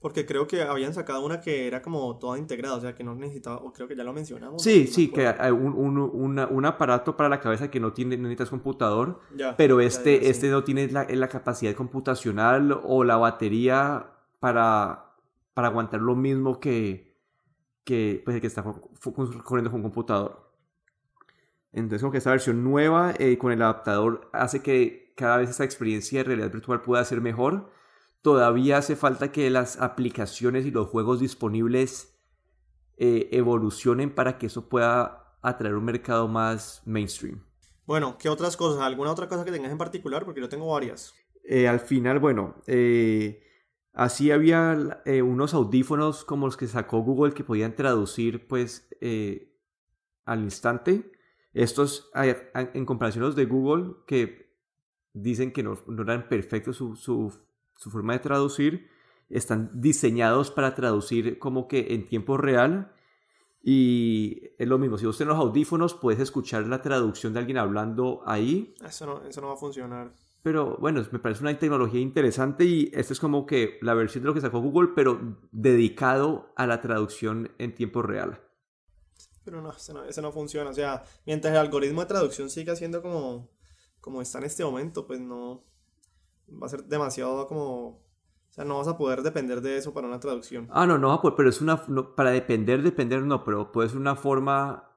Porque 0.04 0.26
creo 0.26 0.46
que 0.46 0.60
habían 0.60 0.92
sacado 0.92 1.24
una 1.24 1.40
que 1.40 1.66
era 1.66 1.80
como 1.80 2.18
toda 2.18 2.36
integrada, 2.36 2.76
o 2.76 2.80
sea, 2.82 2.94
que 2.94 3.02
no 3.02 3.14
necesitaba, 3.14 3.56
o 3.56 3.72
creo 3.72 3.88
que 3.88 3.96
ya 3.96 4.04
lo 4.04 4.12
mencionamos. 4.12 4.62
Sí, 4.62 4.86
sí, 4.86 5.08
que 5.08 5.26
hay 5.26 5.50
un, 5.50 5.72
un, 5.72 6.38
un, 6.38 6.64
aparato 6.66 7.16
para 7.16 7.30
la 7.30 7.40
cabeza 7.40 7.70
que 7.70 7.80
no 7.80 7.94
tiene, 7.94 8.18
no 8.18 8.24
necesitas 8.24 8.50
computador, 8.50 9.20
pero 9.56 9.80
este, 9.80 10.28
este 10.28 10.50
no 10.50 10.62
tiene 10.62 10.88
la, 10.88 11.06
la, 11.08 11.28
capacidad 11.28 11.74
computacional 11.74 12.78
o 12.84 13.02
la 13.02 13.16
batería 13.16 14.10
para, 14.40 15.03
para 15.54 15.68
aguantar 15.68 16.00
lo 16.00 16.14
mismo 16.14 16.60
que, 16.60 17.16
que, 17.84 18.20
pues, 18.24 18.40
que 18.40 18.46
está 18.46 18.62
corriendo 18.62 19.70
con 19.70 19.80
un 19.80 19.82
computador. 19.82 20.52
Entonces 21.72 22.02
como 22.02 22.12
que 22.12 22.18
esta 22.18 22.30
versión 22.30 22.62
nueva 22.62 23.14
eh, 23.18 23.36
con 23.38 23.50
el 23.50 23.62
adaptador 23.62 24.28
hace 24.32 24.62
que 24.62 25.12
cada 25.16 25.38
vez 25.38 25.50
esta 25.50 25.64
experiencia 25.64 26.20
de 26.20 26.24
realidad 26.24 26.52
virtual 26.52 26.82
pueda 26.82 27.04
ser 27.04 27.20
mejor. 27.20 27.70
Todavía 28.22 28.78
hace 28.78 28.96
falta 28.96 29.32
que 29.32 29.50
las 29.50 29.80
aplicaciones 29.80 30.66
y 30.66 30.70
los 30.70 30.88
juegos 30.88 31.20
disponibles 31.20 32.16
eh, 32.96 33.28
evolucionen 33.32 34.14
para 34.14 34.38
que 34.38 34.46
eso 34.46 34.68
pueda 34.68 35.36
atraer 35.42 35.74
un 35.74 35.84
mercado 35.84 36.28
más 36.28 36.80
mainstream. 36.86 37.44
Bueno, 37.86 38.16
¿qué 38.18 38.28
otras 38.28 38.56
cosas? 38.56 38.80
¿Alguna 38.80 39.10
otra 39.10 39.28
cosa 39.28 39.44
que 39.44 39.52
tengas 39.52 39.70
en 39.70 39.78
particular? 39.78 40.24
Porque 40.24 40.40
yo 40.40 40.48
tengo 40.48 40.72
varias. 40.72 41.12
Eh, 41.44 41.68
al 41.68 41.80
final, 41.80 42.18
bueno, 42.18 42.54
así 43.94 44.30
había 44.30 45.02
unos 45.24 45.54
audífonos 45.54 46.24
como 46.24 46.46
los 46.46 46.56
que 46.56 46.66
sacó 46.66 47.00
Google 47.00 47.32
que 47.32 47.44
podían 47.44 47.74
traducir 47.74 48.46
pues 48.46 48.88
al 50.26 50.42
instante 50.42 51.10
estos, 51.54 52.10
en 52.14 52.84
comparación 52.84 53.22
a 53.22 53.28
los 53.28 53.36
de 53.36 53.46
Google, 53.46 53.94
que 54.06 54.52
dicen 55.12 55.52
que 55.52 55.62
no, 55.62 55.78
eran 56.00 56.28
perfectos 56.28 56.76
su, 56.76 56.96
su, 56.96 57.90
forma 57.90 58.14
de 58.14 58.18
traducir, 58.18 58.90
están 59.30 59.70
diseñados 59.72 60.50
para 60.50 60.74
traducir 60.74 61.38
como 61.38 61.68
que 61.68 61.94
en 61.94 62.08
tiempo 62.08 62.36
real. 62.36 62.92
Y 63.62 64.50
es 64.58 64.68
lo 64.68 64.78
mismo, 64.78 64.98
si 64.98 65.06
vos 65.06 65.16
tenés 65.16 65.34
los 65.34 65.38
audífonos, 65.38 65.94
puedes 65.94 66.20
escuchar 66.20 66.66
la 66.66 66.82
traducción 66.82 67.32
de 67.32 67.38
alguien 67.38 67.56
hablando 67.56 68.22
ahí. 68.26 68.74
Eso 68.84 69.06
no, 69.06 69.22
eso 69.24 69.40
no 69.40 69.46
va 69.46 69.54
a 69.54 69.56
funcionar. 69.56 70.12
Pero 70.44 70.76
bueno, 70.78 71.02
me 71.10 71.18
parece 71.18 71.40
una 71.40 71.58
tecnología 71.58 71.98
interesante 71.98 72.66
y 72.66 72.90
esta 72.92 73.14
es 73.14 73.18
como 73.18 73.46
que 73.46 73.78
la 73.80 73.94
versión 73.94 74.22
de 74.22 74.28
lo 74.28 74.34
que 74.34 74.42
sacó 74.42 74.60
Google, 74.60 74.90
pero 74.94 75.38
dedicado 75.52 76.52
a 76.54 76.66
la 76.66 76.82
traducción 76.82 77.50
en 77.56 77.74
tiempo 77.74 78.02
real. 78.02 78.42
Pero 79.42 79.62
no, 79.62 79.72
eso 79.72 80.20
no, 80.20 80.32
funciona. 80.32 80.68
O 80.68 80.74
sea, 80.74 81.02
mientras 81.24 81.50
el 81.50 81.58
algoritmo 81.58 82.02
de 82.02 82.08
traducción 82.08 82.50
siga 82.50 82.76
siendo 82.76 83.00
como, 83.00 83.52
como 84.02 84.20
está 84.20 84.36
en 84.36 84.44
este 84.44 84.62
momento, 84.62 85.06
pues 85.06 85.18
no 85.18 85.64
va 86.50 86.66
a 86.66 86.68
ser 86.68 86.84
demasiado 86.84 87.46
como... 87.46 88.04
O 88.50 88.52
sea, 88.52 88.66
no 88.66 88.76
vas 88.76 88.88
a 88.88 88.98
poder 88.98 89.22
depender 89.22 89.62
de 89.62 89.78
eso 89.78 89.94
para 89.94 90.08
una 90.08 90.20
traducción. 90.20 90.68
Ah, 90.70 90.86
no, 90.86 90.98
no 90.98 91.22
pero 91.34 91.48
es 91.48 91.62
una... 91.62 91.82
para 92.14 92.32
depender, 92.32 92.82
depender 92.82 93.22
no, 93.22 93.44
pero 93.44 93.72
puede 93.72 93.88
ser 93.88 93.96
una 93.96 94.14
forma 94.14 94.93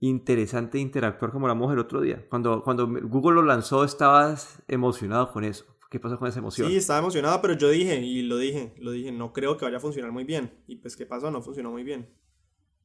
interesante 0.00 0.78
de 0.78 0.82
interactuar 0.82 1.30
como 1.30 1.46
hablamos 1.46 1.72
el 1.72 1.78
otro 1.78 2.00
día. 2.00 2.26
Cuando, 2.28 2.62
cuando 2.62 2.86
Google 2.86 3.36
lo 3.36 3.42
lanzó 3.42 3.84
estabas 3.84 4.62
emocionado 4.66 5.32
con 5.32 5.44
eso. 5.44 5.66
¿Qué 5.90 5.98
pasa 5.98 6.16
con 6.16 6.28
esa 6.28 6.38
emoción? 6.38 6.68
Sí, 6.68 6.76
estaba 6.76 7.00
emocionado, 7.00 7.42
pero 7.42 7.54
yo 7.54 7.68
dije, 7.68 8.00
y 8.00 8.22
lo 8.22 8.36
dije, 8.36 8.74
lo 8.78 8.92
dije, 8.92 9.10
no 9.10 9.32
creo 9.32 9.56
que 9.56 9.64
vaya 9.64 9.78
a 9.78 9.80
funcionar 9.80 10.12
muy 10.12 10.24
bien. 10.24 10.62
Y 10.68 10.76
pues, 10.76 10.96
¿qué 10.96 11.04
pasó? 11.04 11.30
No 11.30 11.42
funcionó 11.42 11.70
muy 11.70 11.82
bien 11.82 12.08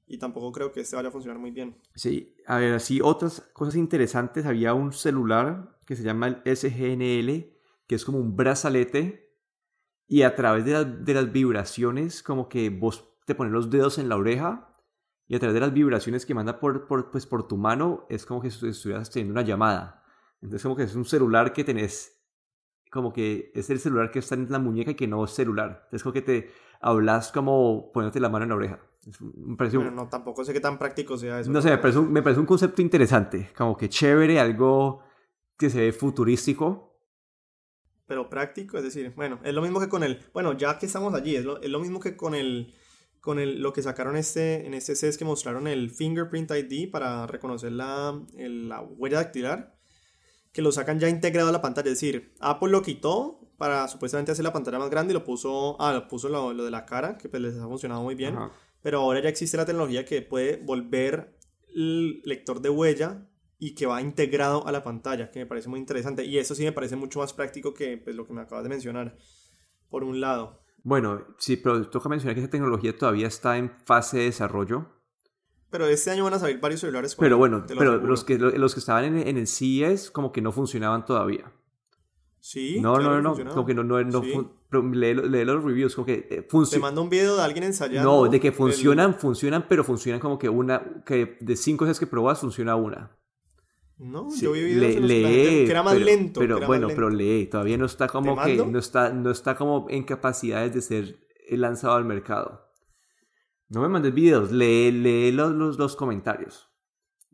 y 0.07 0.17
tampoco 0.17 0.51
creo 0.51 0.71
que 0.71 0.81
este 0.81 0.95
vaya 0.95 1.09
a 1.09 1.11
funcionar 1.11 1.39
muy 1.39 1.51
bien. 1.51 1.77
Sí, 1.95 2.35
a 2.45 2.57
ver, 2.57 2.73
así 2.73 3.01
otras 3.01 3.41
cosas 3.53 3.75
interesantes. 3.75 4.45
Había 4.45 4.73
un 4.73 4.93
celular 4.93 5.79
que 5.85 5.95
se 5.95 6.03
llama 6.03 6.27
el 6.27 6.55
SGNL, 6.55 7.53
que 7.87 7.95
es 7.95 8.05
como 8.05 8.19
un 8.19 8.35
brazalete 8.35 9.33
y 10.07 10.21
a 10.21 10.35
través 10.35 10.65
de, 10.65 11.13
las 11.13 11.31
vibraciones, 11.31 12.21
como 12.21 12.47
que 12.47 12.69
vos 12.69 13.09
te 13.25 13.33
pones 13.33 13.53
los 13.53 13.71
dedos 13.71 13.97
en 13.97 14.09
la 14.09 14.17
oreja 14.17 14.71
y 15.27 15.35
a 15.35 15.39
través 15.39 15.53
de 15.53 15.59
las 15.59 15.73
vibraciones 15.73 16.25
que 16.25 16.33
manda 16.33 16.59
por, 16.59 16.87
por, 16.87 17.09
pues, 17.11 17.25
por 17.25 17.47
tu 17.47 17.57
mano, 17.57 18.05
es 18.09 18.25
como 18.25 18.41
que 18.41 18.47
estuvieras 18.47 19.09
teniendo 19.09 19.33
una 19.33 19.41
llamada. 19.41 20.03
Entonces, 20.41 20.61
como 20.61 20.75
que 20.75 20.83
es 20.83 20.95
un 20.95 21.05
celular 21.05 21.53
que 21.53 21.63
tenés, 21.63 22.21
como 22.91 23.11
que 23.11 23.51
es 23.55 23.69
el 23.69 23.79
celular 23.79 24.11
que 24.11 24.19
está 24.19 24.35
en 24.35 24.51
la 24.51 24.59
muñeca 24.59 24.91
y 24.91 24.95
que 24.95 25.07
no 25.07 25.23
es 25.23 25.31
celular. 25.31 25.81
Entonces, 25.85 26.03
como 26.03 26.13
que 26.13 26.21
te 26.21 26.51
hablas 26.79 27.31
como 27.31 27.91
poniéndote 27.91 28.19
la 28.19 28.29
mano 28.29 28.43
en 28.43 28.49
la 28.49 28.55
oreja. 28.55 28.79
Bueno, 29.19 29.91
no, 29.91 30.09
tampoco 30.09 30.43
sé 30.43 30.53
qué 30.53 30.59
tan 30.59 30.77
práctico 30.77 31.17
sea 31.17 31.39
eso. 31.39 31.51
No 31.51 31.61
sé, 31.61 31.69
me 31.69 31.77
parece, 31.77 31.99
un, 31.99 32.11
me 32.11 32.21
parece 32.21 32.39
un 32.39 32.47
concepto 32.47 32.81
interesante, 32.81 33.51
como 33.55 33.77
que 33.77 33.87
chévere, 33.87 34.39
algo 34.39 35.03
que 35.57 35.69
se 35.69 35.79
ve 35.79 35.91
futurístico. 35.91 36.99
Pero 38.07 38.29
práctico, 38.29 38.77
es 38.77 38.83
decir, 38.83 39.13
bueno, 39.15 39.39
es 39.43 39.53
lo 39.53 39.61
mismo 39.61 39.79
que 39.79 39.89
con 39.89 40.03
el, 40.03 40.23
bueno, 40.33 40.53
ya 40.53 40.77
que 40.77 40.85
estamos 40.85 41.13
allí, 41.13 41.35
es 41.35 41.45
lo, 41.45 41.61
es 41.61 41.69
lo 41.69 41.79
mismo 41.79 41.99
que 41.99 42.15
con 42.15 42.35
el, 42.35 42.73
con 43.25 43.39
el, 43.39 43.61
lo 43.61 43.73
que 43.73 43.81
sacaron 43.81 44.15
este, 44.15 44.65
en 44.65 44.73
este 44.73 44.95
CES 44.95 45.17
que 45.17 45.25
mostraron 45.25 45.67
el 45.67 45.91
Fingerprint 45.91 46.49
ID 46.51 46.89
para 46.89 47.27
reconocer 47.27 47.73
la, 47.73 48.17
la 48.37 48.81
huella 48.81 49.17
dactilar, 49.17 49.75
que 50.53 50.61
lo 50.61 50.71
sacan 50.71 50.99
ya 50.99 51.09
integrado 51.09 51.49
a 51.49 51.51
la 51.51 51.61
pantalla, 51.61 51.89
es 51.89 51.99
decir, 51.99 52.33
Apple 52.39 52.69
lo 52.69 52.81
quitó 52.81 53.41
para 53.57 53.87
supuestamente 53.89 54.31
hacer 54.31 54.45
la 54.45 54.53
pantalla 54.53 54.79
más 54.79 54.89
grande 54.89 55.11
y 55.11 55.15
lo 55.15 55.25
puso, 55.25 55.75
ah, 55.81 55.91
lo 55.91 56.07
puso 56.07 56.29
lo, 56.29 56.53
de 56.53 56.71
la 56.71 56.85
cara, 56.85 57.17
que 57.17 57.27
pues 57.27 57.41
les 57.41 57.57
ha 57.57 57.67
funcionado 57.67 58.01
muy 58.01 58.15
bien 58.15 58.37
pero 58.85 58.99
ahora 58.99 59.19
ya 59.19 59.29
existe 59.29 59.57
la 59.57 59.65
tecnología 59.65 60.05
que 60.05 60.21
puede 60.21 60.57
volver 60.57 61.39
el 61.73 62.21
lector 62.23 62.61
de 62.61 62.69
huella 62.69 63.27
y 63.57 63.73
que 63.73 63.87
va 63.87 63.99
integrado 63.99 64.67
a 64.67 64.71
la 64.71 64.83
pantalla, 64.83 65.31
que 65.31 65.39
me 65.39 65.47
parece 65.47 65.69
muy 65.69 65.79
interesante. 65.79 66.23
Y 66.23 66.37
eso 66.37 66.53
sí 66.53 66.63
me 66.63 66.71
parece 66.71 66.95
mucho 66.95 67.17
más 67.17 67.33
práctico 67.33 67.73
que 67.73 67.97
pues, 67.97 68.15
lo 68.15 68.27
que 68.27 68.33
me 68.33 68.41
acabas 68.41 68.63
de 68.63 68.69
mencionar, 68.69 69.17
por 69.89 70.03
un 70.03 70.21
lado. 70.21 70.61
Bueno, 70.85 71.25
sí, 71.39 71.57
pero 71.57 71.89
toca 71.89 72.09
mencionar 72.09 72.35
que 72.35 72.41
esa 72.41 72.49
tecnología 72.51 72.95
todavía 72.95 73.25
está 73.25 73.57
en 73.57 73.71
fase 73.85 74.19
de 74.19 74.23
desarrollo. 74.25 74.85
Pero 75.71 75.87
este 75.87 76.11
año 76.11 76.23
van 76.23 76.35
a 76.35 76.39
salir 76.39 76.59
varios 76.59 76.81
celulares. 76.81 77.15
Pero 77.15 77.39
bueno, 77.39 77.65
pero 77.67 77.97
los 77.97 78.23
que, 78.23 78.37
los 78.37 78.75
que 78.75 78.79
estaban 78.79 79.03
en, 79.03 79.27
en 79.27 79.37
el 79.37 79.47
CES 79.47 80.11
como 80.11 80.31
que 80.31 80.43
no 80.43 80.51
funcionaban 80.51 81.03
todavía. 81.03 81.51
Sí. 82.39 82.79
No, 82.79 82.99
no, 82.99 83.19
no, 83.19 83.33
como 83.49 83.65
que 83.65 83.73
no, 83.73 83.83
no, 83.83 84.03
no 84.03 84.21
pero 84.69 84.83
lee, 84.83 85.15
los 85.15 85.63
reviews, 85.63 85.95
como 85.95 86.05
que 86.05 86.27
eh, 86.29 86.45
funciona. 86.47 86.79
Te 86.79 86.87
manda 86.87 87.01
un 87.01 87.09
video 87.09 87.35
de 87.35 87.41
alguien 87.41 87.63
ensayando. 87.63 88.07
No, 88.07 88.29
de 88.29 88.39
que 88.39 88.51
funcionan, 88.51 89.15
funcionan, 89.15 89.65
pero 89.67 89.83
funcionan 89.83 90.21
como 90.21 90.37
que 90.37 90.49
una, 90.49 91.03
que 91.03 91.39
de 91.39 91.55
cinco 91.55 91.85
veces 91.85 91.99
que 91.99 92.05
probas 92.05 92.41
funciona 92.41 92.75
una. 92.75 93.17
No, 93.97 94.29
yo 94.35 94.51
vi 94.51 94.63
videos 94.63 95.01
lee, 95.01 95.65
que 95.65 95.71
era 95.71 95.83
más 95.83 95.97
lento. 95.97 96.39
Pero 96.41 96.59
bueno, 96.67 96.87
pero 96.89 97.09
lee, 97.09 97.47
todavía 97.47 97.77
no 97.77 97.85
está 97.85 98.07
como 98.07 98.41
que, 98.41 98.57
no 98.57 98.77
está, 98.77 99.11
no 99.11 99.31
está 99.31 99.55
como 99.55 99.87
en 99.89 100.03
capacidades 100.03 100.73
de 100.73 100.81
ser 100.81 101.19
lanzado 101.49 101.95
al 101.95 102.05
mercado. 102.05 102.65
No 103.69 103.81
me 103.81 103.87
mandes 103.87 104.13
videos, 104.13 104.51
lee, 104.51 104.91
lee 104.91 105.31
los, 105.31 105.53
los, 105.53 105.79
los 105.79 105.95
comentarios. 105.95 106.69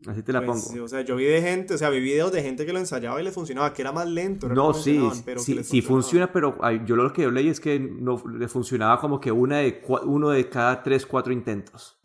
Así 0.07 0.23
te 0.23 0.33
la 0.33 0.43
pues, 0.43 0.67
pongo. 0.67 0.83
O 0.83 0.87
sea, 0.87 1.01
yo 1.01 1.15
vi 1.15 1.25
de 1.25 1.41
gente, 1.41 1.75
o 1.75 1.77
sea, 1.77 1.89
vi 1.89 1.99
videos 1.99 2.31
de 2.31 2.41
gente 2.41 2.65
que 2.65 2.73
lo 2.73 2.79
ensayaba 2.79 3.21
y 3.21 3.23
le 3.23 3.31
funcionaba, 3.31 3.73
que 3.73 3.81
era 3.81 3.91
más 3.91 4.07
lento. 4.07 4.49
no, 4.49 4.73
sí, 4.73 4.99
sí, 5.37 5.63
sí 5.63 5.81
funciona, 5.81 6.31
pero 6.31 6.57
yo 6.85 6.95
lo 6.95 7.11
que 7.13 7.23
yo 7.23 7.31
leí 7.31 7.49
es 7.49 7.59
que 7.59 7.79
no, 7.79 8.21
le 8.27 8.47
funcionaba 8.47 8.99
como 8.99 9.19
que 9.19 9.31
una 9.31 9.57
de, 9.57 9.83
uno 10.05 10.29
de 10.29 10.49
cada 10.49 10.81
tres, 10.81 11.05
cuatro 11.05 11.31
intentos. 11.33 11.99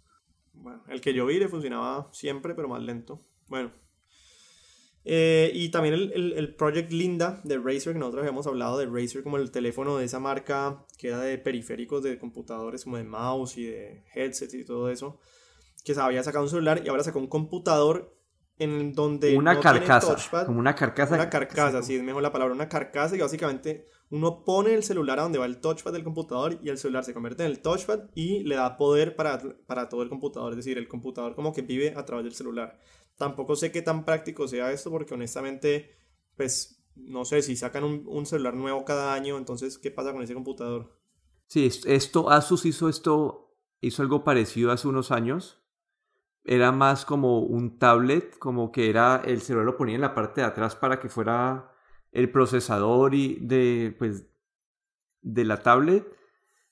Bueno, 0.53 0.83
el 0.89 1.01
que 1.01 1.15
yo 1.15 1.25
vi 1.27 1.39
le 1.39 1.49
funcionaba 1.49 2.09
siempre, 2.13 2.55
pero 2.55 2.69
más 2.69 2.83
lento. 2.83 3.21
Bueno. 3.49 3.71
Eh, 5.09 5.53
y 5.55 5.69
también 5.69 5.95
el, 5.95 6.33
el, 6.37 6.55
Project 6.57 6.91
Linda 6.91 7.41
de 7.45 7.59
Razer, 7.59 7.93
que 7.93 7.99
nosotros 8.01 8.23
habíamos 8.23 8.47
hablado 8.49 8.77
de 8.77 8.87
Razer 8.87 9.23
como 9.23 9.37
el 9.37 9.53
teléfono 9.53 9.99
de 9.99 10.05
esa 10.05 10.19
marca 10.19 10.85
que 10.99 11.09
era 11.09 11.21
de 11.21 11.39
periféricos 11.39 12.03
de 12.03 12.19
computadores, 12.19 12.83
como 12.83 12.97
de 12.97 13.05
mouse 13.05 13.57
y 13.57 13.67
de 13.67 14.05
headsets 14.15 14.55
y 14.55 14.65
todo 14.65 14.91
eso 14.91 15.21
que 15.87 15.95
se 15.95 16.01
había 16.01 16.23
sacado 16.25 16.43
un 16.43 16.51
celular 16.51 16.83
y 16.85 16.89
ahora 16.89 17.05
sacó 17.05 17.21
un 17.21 17.29
computador 17.29 18.13
en 18.59 18.93
donde 18.93 19.37
una 19.37 19.61
carcasa 19.61 20.17
como 20.45 20.59
una 20.59 20.75
carcasa. 20.75 21.15
Una 21.15 21.31
carcasa 21.31 21.83
sí 21.83 21.95
es 21.95 22.03
mejor 22.03 22.23
la 22.23 22.33
palabra 22.33 22.53
una 22.53 22.69
carcasa 22.69 23.15
y 23.15 23.21
básicamente 23.21 23.87
uno 24.11 24.45
pone 24.45 24.75
el 24.75 24.83
celular 24.83 25.21
a 25.21 25.23
donde 25.23 25.39
va 25.39 25.47
el 25.47 25.59
touchpad 25.59 25.93
del 25.93 26.03
computador 26.03 26.59
y 26.61 26.71
el 26.71 26.79
celular 26.79 27.05
se 27.05 27.15
convierte 27.15 27.45
en 27.45 27.51
el 27.51 27.61
touchpad 27.61 28.11
y 28.17 28.41
le 28.41 28.57
da 28.57 28.77
poder 28.77 29.15
para, 29.15 29.41
para 29.67 29.89
todo 29.89 30.03
el 30.03 30.09
computador 30.09 30.53
es 30.53 30.57
decir 30.57 30.77
el 30.77 30.89
computador 30.89 31.37
como 31.37 31.53
que 31.53 31.63
vive 31.63 31.95
a 31.97 32.05
través 32.05 32.25
del 32.25 32.35
celular 32.35 32.81
tampoco 33.17 33.57
sé 33.57 33.73
qué 33.73 33.83
tan 33.83 34.05
práctico 34.05 34.49
sea 34.49 34.73
esto 34.73 34.91
porque 34.91 35.15
honestamente 35.15 35.97
pues 36.37 36.85
no 36.95 37.25
sé 37.25 37.43
si 37.43 37.57
sacan 37.57 37.85
un, 37.85 38.27
celular 38.27 38.55
nuevo 38.55 38.85
cada 38.85 39.15
año 39.15 39.39
entonces 39.39 39.79
qué 39.79 39.91
pasa 39.91 40.13
con 40.13 40.23
ese 40.23 40.35
computador 40.35 40.99
sí 41.47 41.69
esto 41.87 42.31
Asus 42.31 42.65
hizo 42.65 42.89
esto 42.89 43.55
hizo 43.81 44.03
algo 44.03 44.25
parecido 44.25 44.73
hace 44.73 44.89
unos 44.89 45.11
años 45.11 45.63
era 46.47 46.71
más 46.71 47.05
como 47.05 47.41
un 47.41 47.79
tablet, 47.79 48.39
como 48.39 48.71
que 48.71 48.89
era 48.89 49.21
el 49.25 49.41
celular 49.41 49.67
lo 49.67 49.77
ponía 49.77 49.97
en 49.97 50.01
la 50.01 50.15
parte 50.15 50.41
de 50.41 50.47
atrás 50.47 50.77
para 50.77 51.01
que 51.01 51.09
fuera 51.09 51.73
el 52.13 52.31
procesador 52.31 53.15
y 53.15 53.39
de, 53.41 53.95
pues, 53.99 54.27
de 55.23 55.45
la 55.45 55.63
tablet. 55.63 56.07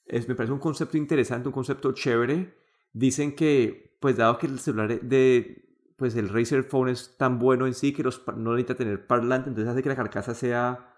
Es, 0.06 0.28
me 0.28 0.36
parece 0.36 0.52
un 0.52 0.60
concepto 0.60 0.96
interesante, 0.96 1.48
un 1.48 1.54
concepto 1.54 1.92
chévere. 1.92 2.56
Dicen 2.92 3.34
que, 3.34 3.96
pues 4.00 4.16
dado 4.16 4.38
que 4.38 4.46
el 4.46 4.60
celular 4.60 5.00
de, 5.00 5.63
pues 5.96 6.16
el 6.16 6.28
Razer 6.28 6.64
Phone 6.64 6.88
es 6.88 7.16
tan 7.16 7.38
bueno 7.38 7.66
en 7.66 7.74
sí 7.74 7.92
que 7.92 8.02
los, 8.02 8.22
no 8.36 8.52
necesita 8.52 8.74
tener 8.74 9.06
parlante, 9.06 9.48
entonces 9.48 9.72
hace 9.72 9.82
que 9.82 9.88
la 9.88 9.96
carcasa 9.96 10.34
sea, 10.34 10.94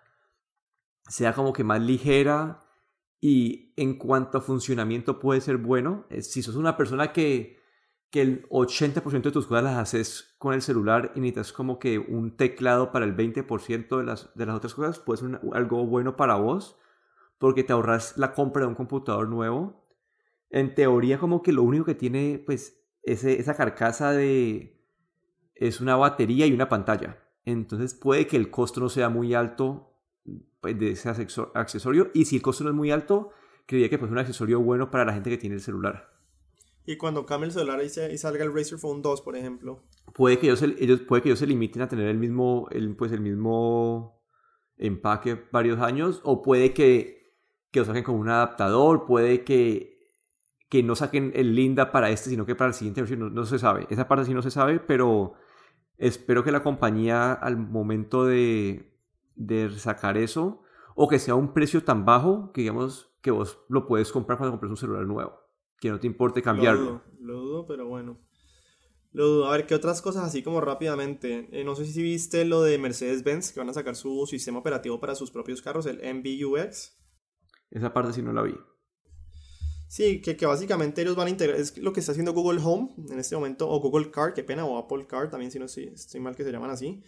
sea 1.09 1.33
como 1.33 1.53
que 1.53 1.65
más 1.65 1.81
ligera 1.81 2.61
y 3.21 3.75
en 3.77 3.99
cuanto 3.99 4.39
a 4.39 4.41
funcionamiento 4.41 5.19
puede 5.19 5.41
ser 5.41 5.57
bueno. 5.59 6.07
Si 6.21 6.43
sos 6.43 6.57
una 6.57 6.77
persona 6.77 7.13
que 7.13 7.57
que 8.11 8.23
el 8.23 8.49
80% 8.49 9.23
de 9.23 9.33
tus 9.33 9.47
cosas 9.47 9.65
las 9.65 9.77
haces 9.77 10.35
con 10.39 10.55
el 10.55 10.63
celular 10.63 11.13
y 11.15 11.21
necesitas 11.21 11.53
como 11.53 11.79
que 11.79 11.99
un 11.99 12.37
teclado 12.37 12.93
para 12.93 13.05
el 13.05 13.17
20% 13.17 13.99
de 13.99 14.05
las, 14.05 14.35
de 14.35 14.47
las 14.47 14.57
otras 14.57 14.75
cosas, 14.75 14.99
puede 14.99 15.21
ser 15.21 15.41
algo 15.53 15.85
bueno 15.87 16.17
para 16.17 16.37
vos 16.37 16.79
porque 17.39 17.65
te 17.65 17.73
ahorras 17.73 18.17
la 18.17 18.33
compra 18.33 18.63
de 18.63 18.69
un 18.69 18.75
computador 18.75 19.29
nuevo. 19.29 19.87
En 20.51 20.75
teoría 20.75 21.19
como 21.19 21.43
que 21.43 21.53
lo 21.53 21.63
único 21.63 21.85
que 21.85 21.95
tiene 21.95 22.43
pues 22.45 22.81
esa 23.03 23.55
carcasa 23.55 24.13
de 24.13 24.76
es 25.57 25.81
una 25.81 25.97
batería 25.97 26.47
y 26.47 26.53
una 26.53 26.69
pantalla. 26.69 27.19
Entonces 27.45 27.95
puede 27.95 28.27
que 28.27 28.37
el 28.37 28.51
costo 28.51 28.81
no 28.81 28.89
sea 28.89 29.09
muy 29.09 29.35
alto 29.35 29.93
pues, 30.61 30.79
de 30.79 30.91
ese 30.91 31.09
accesorio. 31.09 32.11
Y 32.15 32.27
si 32.27 32.37
el 32.37 32.43
costo 32.43 32.65
no 32.65 32.71
es 32.71 32.77
muy 32.77 32.91
alto, 32.91 33.31
creía 33.67 33.89
que 33.89 33.99
pues 33.99 34.11
un 34.11 34.19
accesorio 34.19 34.61
bueno 34.61 34.91
para 34.91 35.05
la 35.05 35.13
gente 35.13 35.31
que 35.31 35.39
tiene 35.39 35.57
el 35.57 35.63
celular. 35.63 36.11
Y 36.85 36.97
cuando 36.97 37.27
cambie 37.27 37.47
el 37.47 37.53
celular 37.53 37.81
y, 37.83 37.89
salga 38.19 38.45
el 38.45 38.55
Razer 38.55 38.79
Phone 38.79 39.03
2, 39.03 39.23
por 39.23 39.37
ejemplo. 39.37 39.83
Puede 40.15 40.39
que 40.39 40.47
ellos, 40.47 40.63
ellos, 40.63 41.01
puede 41.01 41.23
que 41.23 41.31
ellos 41.31 41.41
se 41.41 41.47
limiten 41.47 41.83
a 41.83 41.89
tener 41.89 42.07
el 42.07 42.19
mismo, 42.19 42.69
el, 42.71 42.95
pues 42.95 43.11
el 43.11 43.21
mismo 43.21 44.23
empaque 44.77 45.41
varios 45.51 45.81
años. 45.81 46.21
O 46.23 46.43
puede 46.43 46.73
que, 46.73 47.35
que 47.73 47.81
lo 47.81 47.87
saquen 47.87 48.05
con 48.05 48.15
un 48.15 48.29
adaptador. 48.29 49.05
Puede 49.05 49.43
que, 49.43 49.99
que 50.69 50.85
no 50.85 50.95
saquen 50.95 51.33
el 51.35 51.57
Linda 51.57 51.91
para 51.91 52.11
este, 52.11 52.31
sino 52.31 52.47
que 52.47 52.55
para 52.55 52.69
el 52.69 52.75
siguiente 52.75 53.01
versión. 53.01 53.19
No, 53.19 53.31
no 53.31 53.45
se 53.45 53.59
sabe. 53.59 53.89
Esa 53.91 54.07
parte 54.07 54.27
sí 54.27 54.35
no 54.35 54.43
se 54.43 54.53
sabe, 54.53 54.79
pero 54.79 55.35
espero 55.99 56.45
que 56.45 56.53
la 56.53 56.63
compañía 56.63 57.33
al 57.33 57.57
momento 57.57 58.25
de, 58.25 58.93
de 59.35 59.71
sacar 59.79 60.17
eso, 60.17 60.63
o 60.95 61.09
que 61.09 61.19
sea 61.19 61.35
un 61.35 61.53
precio 61.53 61.85
tan 61.85 62.05
bajo 62.05 62.53
que 62.53 62.63
digamos 62.63 63.11
que 63.21 63.31
vos 63.31 63.59
lo 63.69 63.87
puedes 63.87 64.13
comprar 64.13 64.39
cuando 64.39 64.53
compres 64.53 64.71
un 64.71 64.77
celular 64.77 65.07
nuevo 65.07 65.47
que 65.81 65.91
no 65.91 66.01
te 66.01 66.07
importe 66.07 66.43
cambiarlo. 66.43 67.03
Lo 67.21 67.41
dudo, 67.41 67.67
pero 67.67 67.87
bueno. 67.87 68.19
Lo 69.13 69.27
dudo. 69.27 69.47
A 69.47 69.53
ver, 69.53 69.67
¿qué 69.67 69.75
otras 69.75 70.03
cosas 70.03 70.25
así 70.25 70.43
como 70.43 70.61
rápidamente? 70.61 71.49
Eh, 71.53 71.65
no 71.65 71.75
sé 71.75 71.87
si 71.87 72.03
viste 72.03 72.45
lo 72.45 72.63
de 72.63 72.79
Mercedes-Benz, 72.79 73.53
que 73.53 73.61
van 73.61 73.71
a 73.71 73.75
sacar 73.75 73.97
su 73.97 74.27
sistema 74.27 74.59
operativo 74.59 75.01
para 75.01 75.15
sus 75.15 75.31
propios 75.31 75.63
carros, 75.63 75.87
el 75.87 75.99
MBUX. 75.99 76.97
Esa 77.71 77.93
parte 77.93 78.13
sí 78.13 78.23
no 78.23 78.33
la 78.33 78.43
vi. 78.43 78.55
Sí, 79.89 80.21
que, 80.21 80.37
que, 80.37 80.47
básicamente 80.47 81.03
ellos 81.03 81.15
van 81.15 81.29
a 81.29 81.31
integrar, 81.31 81.59
es 81.59 81.79
lo 81.79 81.93
que 81.93 82.01
está 82.01 82.13
haciendo 82.13 82.33
Google 82.33 82.61
Home 82.63 82.91
en 83.09 83.19
este 83.19 83.37
momento, 83.37 83.69
o 83.69 83.81
Google 83.81 84.11
Car, 84.11 84.35
qué 84.35 84.43
pena, 84.43 84.65
o 84.65 84.79
Apple 84.79 85.07
Car 85.07 85.31
también, 85.31 85.51
si 85.51 85.59
no 85.59 85.67
estoy, 85.67 85.93
estoy 85.95 86.21
mal 86.21 86.35
que 86.35 86.45
se 86.45 86.51
llaman 86.51 86.71
así. 86.71 87.03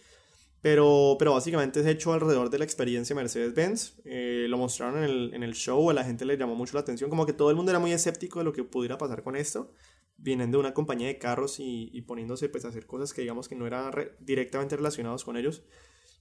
Pero, 0.61 1.15
pero 1.17 1.33
básicamente 1.33 1.79
es 1.79 1.85
hecho 1.85 2.11
alrededor 2.13 2.49
de 2.49 2.57
la 2.57 2.65
experiencia 2.65 3.15
Mercedes-Benz. 3.15 3.93
Eh, 4.03 4.45
lo 4.49 4.57
mostraron 4.57 4.97
en 4.97 5.03
el, 5.05 5.33
en 5.33 5.43
el, 5.43 5.53
show, 5.53 5.89
a 5.89 5.93
la 5.93 6.03
gente 6.03 6.25
le 6.25 6.37
llamó 6.37 6.55
mucho 6.55 6.73
la 6.73 6.81
atención, 6.81 7.09
como 7.09 7.25
que 7.25 7.33
todo 7.33 7.49
el 7.49 7.55
mundo 7.55 7.71
era 7.71 7.79
muy 7.79 7.93
escéptico 7.93 8.39
de 8.39 8.45
lo 8.45 8.53
que 8.53 8.63
pudiera 8.63 8.97
pasar 8.97 9.23
con 9.23 9.35
esto. 9.35 9.71
Vienen 10.17 10.51
de 10.51 10.57
una 10.57 10.73
compañía 10.73 11.07
de 11.07 11.17
carros 11.17 11.59
y, 11.61 11.89
y 11.93 12.01
poniéndose 12.01 12.49
pues, 12.49 12.65
a 12.65 12.69
hacer 12.69 12.85
cosas 12.85 13.13
que 13.13 13.21
digamos 13.21 13.47
que 13.47 13.55
no 13.55 13.67
eran 13.67 13.91
directamente 14.19 14.75
relacionados 14.75 15.23
con 15.23 15.37
ellos. 15.37 15.63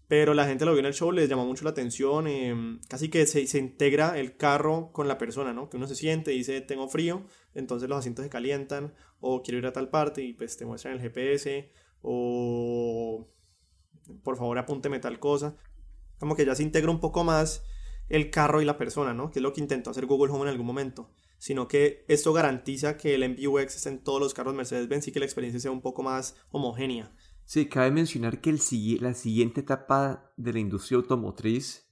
Pero 0.09 0.33
la 0.33 0.47
gente 0.47 0.65
lo 0.65 0.73
vio 0.73 0.81
en 0.81 0.87
el 0.87 0.95
show, 0.95 1.13
les 1.13 1.29
llamó 1.29 1.45
mucho 1.45 1.65
la 1.65 1.71
atención. 1.71 2.27
Eh, 2.27 2.79
casi 2.89 3.11
que 3.11 3.27
se, 3.27 3.47
se, 3.47 3.59
integra 3.59 4.19
el 4.19 4.37
carro 4.37 4.91
con 4.91 5.07
la 5.07 5.19
persona, 5.19 5.53
¿no? 5.53 5.69
Que 5.69 5.77
uno 5.77 5.87
se 5.87 5.95
siente 5.95 6.33
y 6.33 6.39
dice, 6.39 6.63
tengo 6.63 6.89
frío, 6.89 7.25
entonces 7.55 7.91
los 7.91 7.99
asientos 7.99 8.25
se 8.25 8.31
calientan, 8.31 8.95
o 9.21 9.43
quiero 9.43 9.59
ir 9.59 9.67
a 9.67 9.73
tal 9.73 9.91
parte 9.91 10.23
y 10.23 10.33
pues 10.33 10.57
te 10.57 10.65
muestran 10.65 10.95
el 10.95 11.01
GPS, 11.01 11.71
o 12.01 13.29
por 14.23 14.39
favor 14.39 14.59
apúnteme 14.59 14.99
tal 14.99 15.19
cosa. 15.19 15.57
Como 16.19 16.35
que 16.35 16.47
ya 16.47 16.55
se 16.55 16.63
integra 16.63 16.91
un 16.91 17.01
poco 17.01 17.23
más 17.23 17.65
el 18.09 18.31
carro 18.31 18.63
y 18.63 18.65
la 18.65 18.79
persona, 18.79 19.13
¿no? 19.13 19.31
Que 19.31 19.39
es 19.41 19.43
lo 19.43 19.53
que 19.53 19.61
intentó 19.61 19.91
hacer 19.91 20.07
Google 20.07 20.33
Home 20.33 20.45
en 20.45 20.49
algún 20.49 20.67
momento. 20.67 21.11
Sino 21.39 21.69
que 21.69 22.05
esto 22.09 22.33
garantiza 22.33 22.97
que 22.97 23.15
el 23.15 23.29
MBUX 23.29 23.77
esté 23.77 23.91
en 23.91 24.03
todos 24.03 24.21
los 24.21 24.35
carros 24.35 24.55
Mercedes-Benz 24.55 25.09
y 25.09 25.13
que 25.13 25.21
la 25.21 25.27
experiencia 25.27 25.61
sea 25.61 25.71
un 25.71 25.83
poco 25.83 26.03
más 26.03 26.35
homogénea. 26.51 27.13
Sí, 27.49 27.65
cabe 27.65 27.91
mencionar 27.91 28.43
que 28.43 28.53
la 29.01 29.15
siguiente 29.15 29.61
etapa 29.63 30.35
de 30.37 30.53
la 30.53 30.59
industria 30.59 30.99
automotriz 30.99 31.91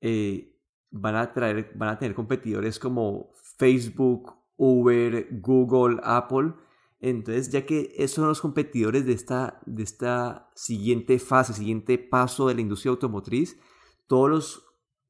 eh, 0.00 0.56
van, 0.90 1.14
a 1.14 1.34
traer, 1.34 1.72
van 1.74 1.90
a 1.90 1.98
tener 1.98 2.14
competidores 2.14 2.78
como 2.78 3.32
Facebook, 3.58 4.32
Uber, 4.56 5.28
Google, 5.42 6.00
Apple, 6.02 6.54
entonces, 7.00 7.50
ya 7.50 7.66
que 7.66 7.92
esos 7.98 8.14
son 8.14 8.28
los 8.28 8.40
competidores 8.40 9.04
de 9.04 9.12
esta, 9.12 9.60
de 9.66 9.82
esta 9.82 10.50
siguiente 10.54 11.18
fase, 11.18 11.52
siguiente 11.52 11.98
paso 11.98 12.48
de 12.48 12.54
la 12.54 12.62
industria 12.62 12.92
automotriz, 12.92 13.60
todas 14.06 14.62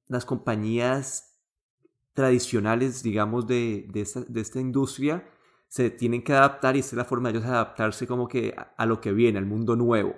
las 0.09 0.25
compañías 0.25 1.39
tradicionales, 2.15 3.05
digamos, 3.05 3.47
de, 3.47 3.87
de, 3.93 4.41
esta, 4.41 4.61
industria 4.61 5.25
se 5.77 5.91
tienen 5.91 6.25
que 6.25 6.33
adaptar 6.33 6.75
y 6.75 6.79
esta 6.79 6.97
es 6.97 6.99
la 6.99 7.05
forma 7.05 7.31
de 7.31 7.39
ellos 7.39 7.49
adaptarse 7.49 8.07
como 8.07 8.29
que 8.29 8.55
a, 8.57 8.75
a, 8.77 8.87
lo 8.87 9.01
que 9.01 9.13
viene, 9.13 9.39
al 9.39 9.45
mundo 9.45 9.77
nuevo. 9.77 10.15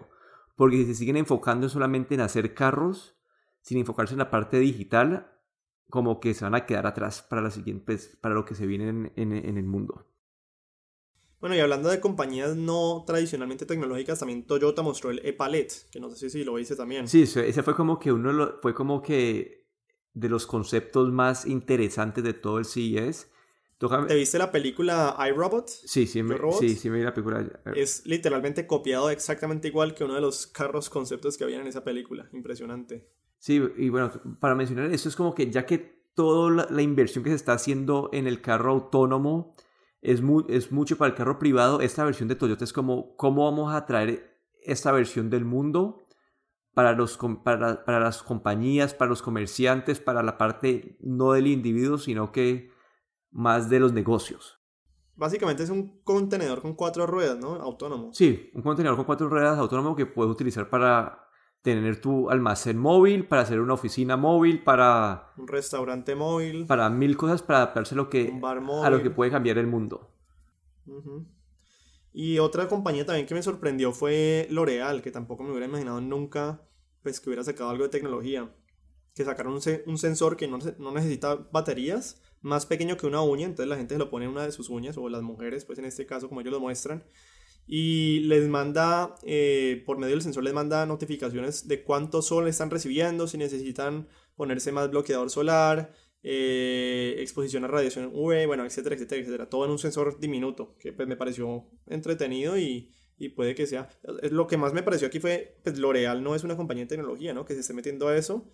Porque 0.54 0.76
si 0.76 0.86
se 0.86 0.94
siguen 0.94 1.16
enfocando 1.16 1.68
solamente 1.68 2.14
en 2.14 2.20
hacer 2.20 2.54
carros, 2.54 3.16
sin 3.60 3.78
enfocarse 3.78 4.14
en 4.14 4.18
la 4.18 4.30
parte 4.30 4.58
digital, 4.60 5.32
como 5.90 6.20
que 6.20 6.32
se 6.34 6.44
van 6.44 6.54
a 6.54 6.64
quedar 6.64 6.86
atrás 6.86 7.22
para, 7.22 7.42
la 7.42 7.50
siguiente, 7.50 7.84
pues, 7.86 8.16
para 8.20 8.34
lo 8.34 8.44
que 8.44 8.54
se 8.54 8.66
viene 8.66 8.88
en, 8.88 9.12
en, 9.16 9.32
en 9.32 9.58
el 9.58 9.64
mundo. 9.64 10.06
Bueno, 11.40 11.56
y 11.56 11.60
hablando 11.60 11.88
de 11.88 12.00
compañías 12.00 12.56
no 12.56 13.04
tradicionalmente 13.06 13.66
tecnológicas, 13.66 14.18
también 14.20 14.44
Toyota 14.44 14.82
mostró 14.82 15.10
el 15.10 15.20
e-Palette, 15.24 15.88
que 15.90 16.00
no 16.00 16.10
sé 16.10 16.30
si 16.30 16.44
lo 16.44 16.54
viste 16.54 16.76
también. 16.76 17.08
Sí, 17.08 17.22
ese 17.22 17.62
fue 17.62 17.74
como 17.74 17.98
que 17.98 18.12
uno 18.12 18.54
fue 18.62 18.74
como 18.74 19.02
que 19.02 19.66
de 20.14 20.28
los 20.28 20.46
conceptos 20.46 21.12
más 21.12 21.46
interesantes 21.46 22.24
de 22.24 22.34
todo 22.34 22.58
el 22.58 22.64
CES. 22.64 23.30
¿Te 23.78 24.14
viste 24.16 24.38
la 24.38 24.50
película 24.50 25.16
iRobot? 25.28 25.68
Sí, 25.68 26.06
sí, 26.08 26.22
me, 26.24 26.36
sí, 26.58 26.74
sí 26.74 26.90
me 26.90 26.98
vi 26.98 27.04
la 27.04 27.14
película. 27.14 27.46
Es 27.76 28.04
literalmente 28.06 28.66
copiado 28.66 29.08
exactamente 29.08 29.68
igual 29.68 29.94
que 29.94 30.02
uno 30.02 30.14
de 30.14 30.20
los 30.20 30.48
carros 30.48 30.90
conceptos 30.90 31.38
que 31.38 31.44
había 31.44 31.60
en 31.60 31.66
esa 31.68 31.84
película. 31.84 32.28
Impresionante. 32.32 33.08
Sí, 33.38 33.62
y 33.76 33.88
bueno, 33.88 34.10
para 34.40 34.56
mencionar 34.56 34.86
eso 34.92 35.08
es 35.08 35.14
como 35.14 35.32
que 35.32 35.48
ya 35.50 35.64
que 35.64 35.78
toda 36.14 36.66
la 36.68 36.82
inversión 36.82 37.22
que 37.22 37.30
se 37.30 37.36
está 37.36 37.52
haciendo 37.52 38.10
en 38.12 38.26
el 38.26 38.40
carro 38.40 38.72
autónomo 38.72 39.54
es, 40.02 40.20
es 40.48 40.72
mucho 40.72 40.98
para 40.98 41.10
el 41.10 41.16
carro 41.16 41.38
privado. 41.38 41.80
Esta 41.80 42.04
versión 42.04 42.28
de 42.28 42.34
Toyota 42.34 42.64
es 42.64 42.72
como, 42.72 43.14
¿cómo 43.16 43.44
vamos 43.44 43.72
a 43.72 43.86
traer 43.86 44.40
esta 44.60 44.90
versión 44.90 45.30
del 45.30 45.44
mundo 45.44 46.04
para, 46.74 46.94
los, 46.94 47.16
para, 47.44 47.84
para 47.84 48.00
las 48.00 48.24
compañías, 48.24 48.94
para 48.94 49.08
los 49.08 49.22
comerciantes, 49.22 50.00
para 50.00 50.24
la 50.24 50.36
parte 50.36 50.96
no 51.00 51.32
del 51.32 51.46
individuo, 51.46 51.98
sino 51.98 52.32
que 52.32 52.76
más 53.30 53.68
de 53.68 53.80
los 53.80 53.92
negocios? 53.92 54.58
Básicamente 55.16 55.64
es 55.64 55.70
un 55.70 56.00
contenedor 56.04 56.62
con 56.62 56.74
cuatro 56.74 57.06
ruedas, 57.06 57.38
¿no? 57.38 57.54
Autónomo. 57.54 58.12
Sí, 58.12 58.50
un 58.54 58.62
contenedor 58.62 58.96
con 58.96 59.04
cuatro 59.04 59.28
ruedas 59.28 59.58
autónomo 59.58 59.96
que 59.96 60.06
puedes 60.06 60.30
utilizar 60.30 60.70
para 60.70 61.28
tener 61.62 62.00
tu 62.00 62.30
almacén 62.30 62.78
móvil, 62.78 63.26
para 63.26 63.42
hacer 63.42 63.60
una 63.60 63.74
oficina 63.74 64.16
móvil, 64.16 64.62
para... 64.62 65.32
Un 65.36 65.48
restaurante 65.48 66.14
móvil. 66.14 66.66
Para 66.66 66.88
mil 66.88 67.16
cosas 67.16 67.42
para 67.42 67.58
adaptarse 67.58 67.94
a 67.94 67.96
lo 67.96 68.08
que, 68.08 68.32
a 68.42 68.90
lo 68.90 69.02
que 69.02 69.10
puede 69.10 69.30
cambiar 69.30 69.58
el 69.58 69.66
mundo. 69.66 70.14
Y 72.12 72.38
otra 72.38 72.68
compañía 72.68 73.04
también 73.04 73.26
que 73.26 73.34
me 73.34 73.42
sorprendió 73.42 73.92
fue 73.92 74.46
L'Oreal, 74.50 75.02
que 75.02 75.10
tampoco 75.10 75.42
me 75.42 75.50
hubiera 75.50 75.66
imaginado 75.66 76.00
nunca 76.00 76.62
pues, 77.02 77.20
que 77.20 77.30
hubiera 77.30 77.44
sacado 77.44 77.70
algo 77.70 77.84
de 77.84 77.90
tecnología. 77.90 78.54
Que 79.14 79.24
sacaron 79.24 79.54
un, 79.54 79.60
un 79.86 79.98
sensor 79.98 80.36
que 80.36 80.46
no, 80.46 80.58
no, 80.78 80.92
necesita 80.92 81.34
baterías, 81.34 82.22
más 82.40 82.66
pequeño 82.66 82.96
que 82.96 83.06
una 83.06 83.22
uña, 83.22 83.46
entonces 83.46 83.68
la 83.68 83.76
gente 83.76 83.94
se 83.94 83.98
lo 83.98 84.10
pone 84.10 84.26
en 84.26 84.32
una 84.32 84.44
de 84.44 84.52
sus 84.52 84.68
uñas, 84.70 84.96
o 84.96 85.08
las 85.08 85.22
mujeres, 85.22 85.64
pues 85.64 85.78
en 85.78 85.84
este 85.84 86.06
caso, 86.06 86.28
como 86.28 86.40
ellos 86.40 86.52
lo 86.52 86.60
muestran, 86.60 87.04
y 87.66 88.20
les 88.20 88.48
manda, 88.48 89.14
eh, 89.24 89.82
por 89.84 89.98
medio 89.98 90.14
del 90.14 90.22
sensor, 90.22 90.42
les 90.44 90.54
manda 90.54 90.86
notificaciones 90.86 91.68
de 91.68 91.82
cuánto 91.82 92.22
sol 92.22 92.48
están 92.48 92.70
recibiendo, 92.70 93.28
si 93.28 93.36
necesitan 93.36 94.08
ponerse 94.36 94.72
más 94.72 94.90
bloqueador 94.90 95.28
solar, 95.28 95.92
eh, 96.22 97.16
exposición 97.18 97.64
a 97.64 97.68
radiación 97.68 98.10
UV, 98.12 98.46
bueno, 98.46 98.64
etcétera, 98.64 98.94
etcétera, 98.94 99.20
etcétera. 99.20 99.48
Todo 99.50 99.66
en 99.66 99.70
un 99.70 99.78
sensor 99.78 100.18
diminuto, 100.18 100.76
que 100.78 100.92
pues 100.92 101.06
me 101.06 101.16
pareció 101.16 101.66
entretenido 101.86 102.58
y, 102.58 102.90
y 103.18 103.30
puede 103.30 103.54
que 103.54 103.66
sea. 103.66 103.88
Lo 104.30 104.46
que 104.46 104.56
más 104.56 104.72
me 104.72 104.82
pareció 104.82 105.08
aquí 105.08 105.20
fue, 105.20 105.58
pues 105.62 105.78
L'Oreal 105.78 106.22
no 106.22 106.34
es 106.34 106.44
una 106.44 106.56
compañía 106.56 106.84
de 106.84 106.88
tecnología, 106.88 107.34
¿no? 107.34 107.44
Que 107.44 107.54
se 107.54 107.60
esté 107.60 107.74
metiendo 107.74 108.08
a 108.08 108.16
eso. 108.16 108.50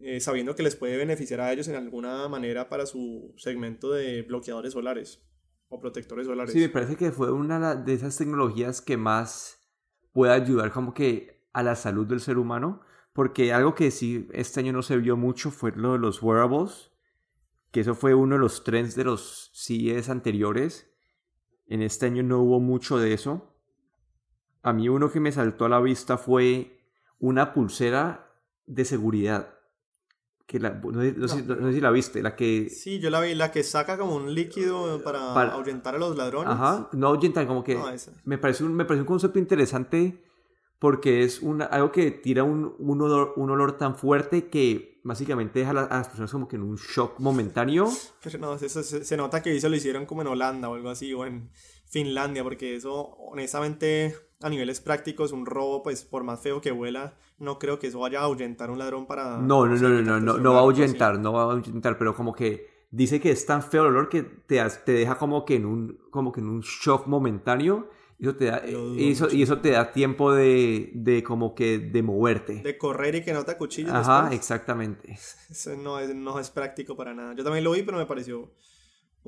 Eh, 0.00 0.20
sabiendo 0.20 0.54
que 0.54 0.62
les 0.62 0.76
puede 0.76 0.96
beneficiar 0.96 1.40
a 1.40 1.52
ellos 1.52 1.66
en 1.66 1.74
alguna 1.74 2.28
manera 2.28 2.68
para 2.68 2.86
su 2.86 3.34
segmento 3.36 3.90
de 3.90 4.22
bloqueadores 4.22 4.72
solares 4.72 5.26
o 5.68 5.80
protectores 5.80 6.26
solares. 6.26 6.52
Sí, 6.52 6.60
me 6.60 6.68
parece 6.68 6.96
que 6.96 7.10
fue 7.10 7.32
una 7.32 7.74
de 7.74 7.94
esas 7.94 8.16
tecnologías 8.16 8.80
que 8.80 8.96
más 8.96 9.58
puede 10.12 10.32
ayudar 10.32 10.72
como 10.72 10.94
que 10.94 11.44
a 11.52 11.64
la 11.64 11.74
salud 11.74 12.06
del 12.06 12.20
ser 12.20 12.38
humano, 12.38 12.80
porque 13.12 13.52
algo 13.52 13.74
que 13.74 13.90
sí 13.90 14.28
este 14.32 14.60
año 14.60 14.72
no 14.72 14.82
se 14.82 14.96
vio 14.98 15.16
mucho 15.16 15.50
fue 15.50 15.72
lo 15.72 15.94
de 15.94 15.98
los 15.98 16.22
wearables, 16.22 16.92
que 17.72 17.80
eso 17.80 17.96
fue 17.96 18.14
uno 18.14 18.36
de 18.36 18.40
los 18.40 18.62
trends 18.62 18.94
de 18.94 19.04
los 19.04 19.50
CES 19.52 20.10
anteriores. 20.10 20.94
En 21.66 21.82
este 21.82 22.06
año 22.06 22.22
no 22.22 22.38
hubo 22.38 22.60
mucho 22.60 22.98
de 22.98 23.12
eso. 23.12 23.52
A 24.62 24.72
mí 24.72 24.88
uno 24.88 25.10
que 25.10 25.18
me 25.20 25.32
saltó 25.32 25.64
a 25.64 25.68
la 25.68 25.80
vista 25.80 26.18
fue 26.18 26.80
una 27.18 27.52
pulsera 27.52 28.32
de 28.66 28.84
seguridad 28.84 29.57
que 30.48 30.58
la, 30.58 30.70
no, 30.70 31.28
sé, 31.28 31.44
si 31.74 31.80
la 31.80 31.90
viste, 31.90 32.22
la 32.22 32.34
que... 32.34 32.70
Sí, 32.70 33.00
yo 33.00 33.10
la 33.10 33.20
vi, 33.20 33.34
la 33.34 33.52
que 33.52 33.62
saca 33.62 33.98
como 33.98 34.16
un 34.16 34.34
líquido 34.34 35.02
para, 35.04 35.34
ahuyentar 35.52 35.94
a 35.94 35.98
los 35.98 36.16
ladrones. 36.16 36.48
Ajá, 36.50 36.88
no 36.94 37.08
ahuyentar, 37.08 37.46
como 37.46 37.62
que... 37.62 37.78
me, 38.24 38.38
parece 38.38 38.64
un, 38.64 38.74
me 38.74 38.86
parece 38.86 39.02
un 39.02 39.06
concepto 39.06 39.38
interesante 39.38 40.24
porque 40.78 41.22
es 41.22 41.42
una, 41.42 41.66
algo 41.66 41.92
que 41.92 42.10
tira 42.12 42.44
un, 42.44 42.74
un, 42.78 43.02
olor, 43.02 43.34
un 43.36 43.50
olor 43.50 43.76
tan 43.76 43.94
fuerte 43.94 44.48
que 44.48 45.02
básicamente 45.04 45.58
deja 45.58 45.72
a, 45.72 45.74
las 45.74 46.08
personas 46.08 46.32
como 46.32 46.48
que 46.48 46.56
en 46.56 46.62
un 46.62 46.76
shock 46.76 47.20
momentáneo. 47.20 47.86
Pero 48.22 48.38
no, 48.38 48.54
eso, 48.54 48.82
se, 48.82 49.16
nota 49.18 49.42
que 49.42 49.54
eso 49.54 49.68
lo 49.68 49.76
hicieron 49.76 50.06
como 50.06 50.22
en 50.22 50.28
Holanda 50.28 50.70
o 50.70 50.76
algo 50.76 50.88
así, 50.88 51.12
o 51.12 51.26
en 51.26 51.50
Finlandia, 51.84 52.42
porque 52.42 52.74
eso 52.74 52.94
honestamente 53.18 54.16
a 54.40 54.48
niveles 54.48 54.80
prácticos, 54.80 55.32
un 55.32 55.46
robo, 55.46 55.82
pues 55.82 56.04
por 56.04 56.24
más 56.24 56.40
feo 56.40 56.60
que 56.60 56.70
vuela, 56.70 57.18
no 57.38 57.58
creo 57.58 57.78
que 57.78 57.88
eso 57.88 58.00
vaya 58.00 58.20
a 58.20 58.24
ahuyentar 58.24 58.68
a 58.68 58.72
un 58.72 58.78
ladrón 58.78 59.06
para... 59.06 59.38
No, 59.38 59.66
no, 59.66 59.76
no, 59.76 59.88
no, 59.88 60.02
no, 60.02 60.20
no, 60.20 60.38
no 60.38 60.52
va 60.52 60.58
a 60.58 60.62
ahuyentar, 60.62 61.18
no 61.18 61.32
va 61.32 61.42
a 61.42 61.52
ahuyentar, 61.52 61.98
pero 61.98 62.14
como 62.14 62.32
que 62.32 62.86
dice 62.90 63.20
que 63.20 63.30
es 63.30 63.44
tan 63.46 63.62
feo 63.62 63.82
el 63.82 63.88
olor 63.88 64.08
que 64.08 64.22
te, 64.22 64.62
te 64.84 64.92
deja 64.92 65.16
como 65.18 65.44
que 65.44 65.56
en 65.56 65.66
un, 65.66 65.98
como 66.10 66.32
que 66.32 66.40
en 66.40 66.48
un 66.48 66.60
shock 66.60 67.06
momentáneo 67.06 67.90
y 68.18 68.24
eso 68.24 68.34
te 68.34 68.46
da, 68.46 68.62
y 68.66 69.12
eso, 69.12 69.28
y 69.30 69.42
eso 69.42 69.60
te 69.60 69.70
da 69.70 69.92
tiempo 69.92 70.32
de, 70.32 70.90
de, 70.92 71.22
como 71.22 71.54
que 71.54 71.78
de 71.78 72.02
moverte. 72.02 72.62
De 72.62 72.76
correr 72.76 73.14
y 73.14 73.22
que 73.22 73.32
no 73.32 73.44
te 73.44 73.52
acuchilles. 73.52 73.92
Ajá, 73.92 74.30
exactamente. 74.32 75.16
Eso 75.48 75.76
no 75.76 76.00
es, 76.00 76.12
no 76.12 76.40
es 76.40 76.50
práctico 76.50 76.96
para 76.96 77.14
nada. 77.14 77.34
Yo 77.36 77.44
también 77.44 77.62
lo 77.62 77.70
vi, 77.70 77.82
pero 77.82 77.96
me 77.96 78.06
pareció 78.06 78.50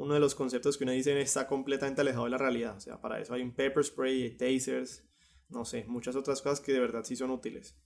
uno 0.01 0.15
de 0.15 0.21
los 0.21 0.35
conceptos 0.35 0.77
que 0.77 0.85
uno 0.85 0.93
dice 0.93 1.21
está 1.21 1.47
completamente 1.47 2.01
alejado 2.01 2.25
de 2.25 2.31
la 2.31 2.39
realidad. 2.39 2.77
O 2.77 2.81
sea, 2.81 3.01
para 3.01 3.21
eso 3.21 3.35
hay 3.35 3.43
un 3.43 3.53
pepper 3.53 3.85
spray, 3.85 4.37
tasers, 4.37 5.05
no 5.49 5.65
sé, 5.65 5.85
muchas 5.87 6.17
otras 6.17 6.43
cosas 6.43 6.61
que 6.61 6.73
de 6.73 6.81
verdad 6.81 7.05
sí 7.05 7.17
son 7.17 7.31
útiles. 7.31 7.77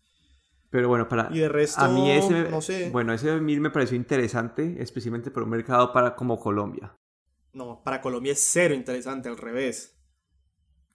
Pero 0.70 0.88
bueno, 0.88 1.09
para 1.09 1.29
y 1.33 1.38
de 1.38 1.48
resto, 1.48 1.81
a 1.81 1.88
mí 1.88 2.11
ese, 2.11 2.50
no 2.50 2.61
sé. 2.61 2.90
Bueno, 2.90 3.12
ese 3.12 3.31
a 3.31 3.37
mí 3.37 3.61
me 3.61 3.70
pareció 3.70 3.96
interesante, 3.96 4.77
especialmente 4.81 5.31
para 5.31 5.44
un 5.44 5.50
mercado 5.50 5.92
para 5.92 6.16
como 6.16 6.38
Colombia. 6.40 6.96
No, 7.53 7.83
para 7.85 8.00
Colombia 8.00 8.33
es 8.33 8.40
cero 8.40 8.74
interesante, 8.74 9.29
al 9.29 9.37
revés. 9.37 9.94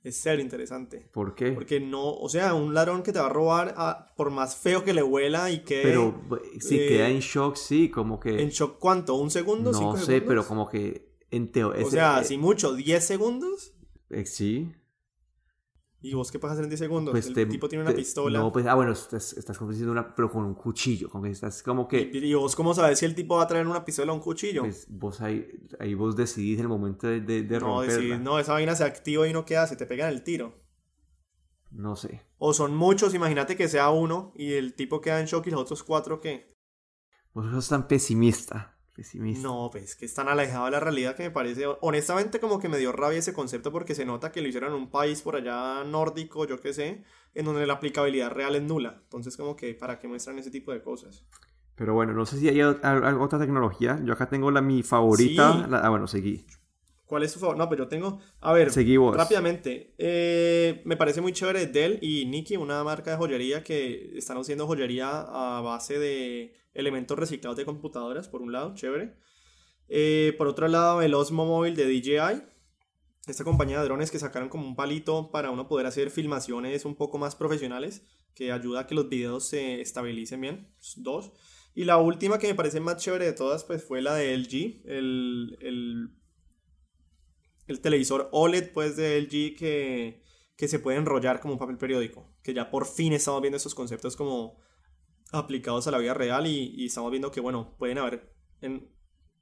Es 0.04 0.20
cero 0.22 0.42
interesante. 0.42 1.10
¿Por 1.14 1.36
qué? 1.36 1.52
Porque 1.52 1.80
no, 1.80 2.14
o 2.14 2.30
sea, 2.30 2.54
un 2.54 2.74
ladrón 2.74 3.04
que 3.04 3.12
te 3.12 3.20
va 3.20 3.26
a 3.26 3.30
robar, 3.30 3.74
a, 3.78 4.14
por 4.16 4.32
más 4.32 4.56
feo 4.56 4.84
que 4.84 4.94
le 4.94 5.04
huela 5.04 5.50
y 5.50 5.60
que... 5.60 5.82
Pero 5.84 6.22
si 6.60 6.78
queda 6.78 7.10
en 7.10 7.20
shock, 7.20 7.56
sí, 7.56 7.90
como 7.90 8.20
que... 8.20 8.42
¿En 8.42 8.50
shock 8.50 8.80
cuánto? 8.80 9.16
¿Un 9.16 9.30
segundo? 9.30 9.72
No 9.72 9.98
sé, 9.98 10.22
pero 10.22 10.46
como 10.46 10.70
que 10.70 11.09
en. 11.32 11.52
O 11.64 11.90
sea, 11.90 12.24
si 12.24 12.38
mucho, 12.38 12.76
¿10 12.78 13.00
segundos? 13.00 13.74
Eh, 14.10 14.26
sí. 14.26 14.72
¿Y 16.02 16.14
vos 16.14 16.32
qué 16.32 16.40
pasas 16.40 16.60
en 16.60 16.70
10 16.70 16.80
segundos? 16.80 17.12
Pues 17.12 17.28
el 17.28 17.50
tipo 17.50 17.68
tiene 17.68 17.84
una 17.84 17.94
pistola. 17.94 18.40
No, 18.40 18.54
pues, 18.54 18.66
ah, 18.68 18.76
bueno, 18.76 18.94
estás, 18.94 19.34
estás 19.34 19.60
una, 19.60 20.16
pero 20.16 20.32
con 20.32 20.46
un 20.46 20.56
cuchillo, 20.56 21.10
que 21.22 21.30
estás 21.30 21.62
como 21.62 21.90
que... 21.90 22.10
¿Y, 22.14 22.34
vos 22.34 22.56
cómo 22.56 22.74
sabes 22.74 23.00
si 23.00 23.06
el 23.06 23.16
tipo 23.16 23.36
va 23.36 23.44
a 23.44 23.48
traer 23.48 23.68
una 23.68 23.84
pistola 23.84 24.14
o 24.14 24.16
un 24.16 24.22
cuchillo? 24.22 24.62
Pues 24.62 24.88
vos 24.90 25.20
ahí, 25.20 25.46
ahí 25.78 25.96
vos 25.96 26.16
decidís 26.16 26.58
el 26.60 26.70
momento 26.70 27.08
de, 27.08 27.20
de, 27.20 27.44
de 27.44 27.60
no, 27.60 27.82
romperla. 27.82 28.18
no, 28.18 28.40
esa 28.40 28.54
vaina 28.54 28.76
se 28.76 28.86
activa 28.86 29.28
y 29.28 29.34
no 29.34 29.44
queda, 29.46 29.68
se 29.68 29.76
te 29.76 29.86
pegan 29.86 30.10
el 30.10 30.24
tiro. 30.24 30.54
No 31.72 31.98
sé. 31.98 32.22
O 32.38 32.54
son 32.54 32.76
muchos, 32.76 33.14
imagínate 33.14 33.58
que 33.58 33.68
sea 33.68 33.90
uno 33.90 34.32
y 34.38 34.54
el 34.54 34.76
tipo 34.76 35.02
queda 35.02 35.20
en 35.20 35.26
shock 35.26 35.48
y 35.48 35.52
los 35.52 35.62
otros 35.62 35.84
cuatro, 35.84 36.22
¿qué? 36.22 36.56
Vos 37.34 37.52
sos 37.52 37.68
tan 37.68 37.88
pesimista. 37.90 38.79
No, 39.42 39.70
pues 39.72 39.96
que 39.96 40.06
es 40.06 40.14
tan 40.14 40.28
alejado 40.28 40.66
de 40.66 40.72
la 40.72 40.80
realidad 40.80 41.16
que 41.16 41.24
me 41.24 41.32
parece, 41.32 41.66
honestamente 41.82 42.40
como 42.40 42.60
que 42.60 42.70
me 42.70 42.78
dio 42.78 42.92
rabia 42.92 43.20
ese 43.20 43.34
concepto 43.34 43.72
porque 43.72 43.96
se 43.96 44.06
nota 44.06 44.32
que 44.32 44.42
lo 44.42 44.48
hicieron 44.48 44.74
en 44.74 44.80
un 44.80 44.90
país 44.90 45.22
por 45.22 45.36
allá 45.36 45.84
nórdico, 45.84 46.46
yo 46.46 46.60
qué 46.60 46.74
sé, 46.74 47.04
en 47.36 47.46
donde 47.46 47.66
la 47.66 47.74
aplicabilidad 47.74 48.32
real 48.32 48.56
es 48.56 48.64
nula. 48.64 49.00
Entonces 49.04 49.38
como 49.38 49.56
que 49.56 49.74
para 49.74 50.00
qué 50.00 50.08
muestran 50.08 50.40
ese 50.40 50.52
tipo 50.52 50.72
de 50.72 50.82
cosas. 50.82 51.26
Pero 51.76 51.94
bueno, 51.94 52.14
no 52.14 52.26
sé 52.26 52.38
si 52.38 52.50
hay 52.50 52.62
otra 52.62 53.40
tecnología. 53.40 54.02
Yo 54.04 54.12
acá 54.12 54.28
tengo 54.28 54.52
la 54.52 54.62
mi 54.62 54.84
favorita. 54.84 55.66
ah, 55.72 55.90
bueno, 55.90 56.08
seguí. 56.08 56.46
¿Cuál 57.06 57.24
es 57.24 57.34
tu 57.34 57.40
favorito? 57.40 57.64
No, 57.64 57.70
pero 57.70 57.86
yo 57.86 57.88
tengo. 57.88 58.20
A 58.42 58.52
ver, 58.54 58.70
Seguimos. 58.70 59.16
rápidamente. 59.16 59.96
Eh, 59.98 60.82
me 60.86 60.98
parece 60.98 61.22
muy 61.22 61.32
chévere 61.32 61.68
Dell 61.68 61.98
y 62.02 62.26
Nikki, 62.26 62.58
una 62.58 62.84
marca 62.84 63.12
de 63.12 63.18
joyería 63.18 63.64
que 63.64 64.12
están 64.18 64.38
haciendo 64.38 64.68
joyería 64.68 65.22
a 65.22 65.62
base 65.62 65.98
de 65.98 66.54
elementos 66.80 67.18
reciclados 67.18 67.58
de 67.58 67.66
computadoras, 67.66 68.28
por 68.28 68.42
un 68.42 68.52
lado, 68.52 68.74
chévere. 68.76 69.16
Eh, 69.88 70.34
por 70.38 70.48
otro 70.48 70.68
lado, 70.68 71.02
el 71.02 71.14
Osmo 71.14 71.46
Mobile 71.46 71.76
de 71.76 71.86
DJI. 71.86 72.44
Esta 73.28 73.44
compañía 73.44 73.80
de 73.80 73.86
drones 73.86 74.10
que 74.10 74.20
sacaron 74.20 74.50
como 74.50 74.66
un 74.68 74.76
palito 74.76 75.30
para 75.32 75.52
uno 75.52 75.68
poder 75.68 75.86
hacer 75.86 76.10
filmaciones 76.10 76.86
un 76.86 76.96
poco 76.96 77.18
más 77.18 77.36
profesionales, 77.36 78.04
que 78.34 78.52
ayuda 78.52 78.82
a 78.82 78.88
que 78.88 78.96
los 78.96 79.10
videos 79.10 79.46
se 79.46 79.82
estabilicen 79.82 80.42
bien. 80.42 80.74
Dos. 80.96 81.32
Y 81.76 81.86
la 81.86 81.98
última 81.98 82.40
que 82.40 82.48
me 82.48 82.56
parece 82.56 82.80
más 82.80 82.98
chévere 82.98 83.26
de 83.26 83.34
todas, 83.34 83.64
pues 83.64 83.84
fue 83.84 84.02
la 84.02 84.16
de 84.16 84.36
LG, 84.36 84.82
el, 84.86 85.58
el 85.62 86.20
el 87.70 87.82
televisor 87.82 88.30
OLED 88.32 88.72
pues 88.74 88.96
de 88.96 89.22
LG 89.22 89.56
que, 89.58 90.24
que 90.56 90.68
se 90.68 90.80
puede 90.80 90.98
enrollar 90.98 91.40
como 91.40 91.54
un 91.54 91.60
papel 91.60 91.78
periódico. 91.78 92.28
Que 92.44 92.54
ya 92.54 92.70
por 92.70 92.86
fin 92.86 93.14
estamos 93.14 93.42
viendo 93.42 93.58
esos 93.58 93.76
conceptos 93.76 94.16
como 94.16 94.58
aplicados 95.32 95.88
a 95.88 95.92
la 95.92 95.98
vida 95.98 96.14
real 96.14 96.48
y, 96.48 96.86
estamos 96.86 97.12
viendo 97.12 97.32
que, 97.32 97.40
bueno, 97.40 97.76
pueden 97.78 97.98
haber, 97.98 98.34
en, 98.62 98.90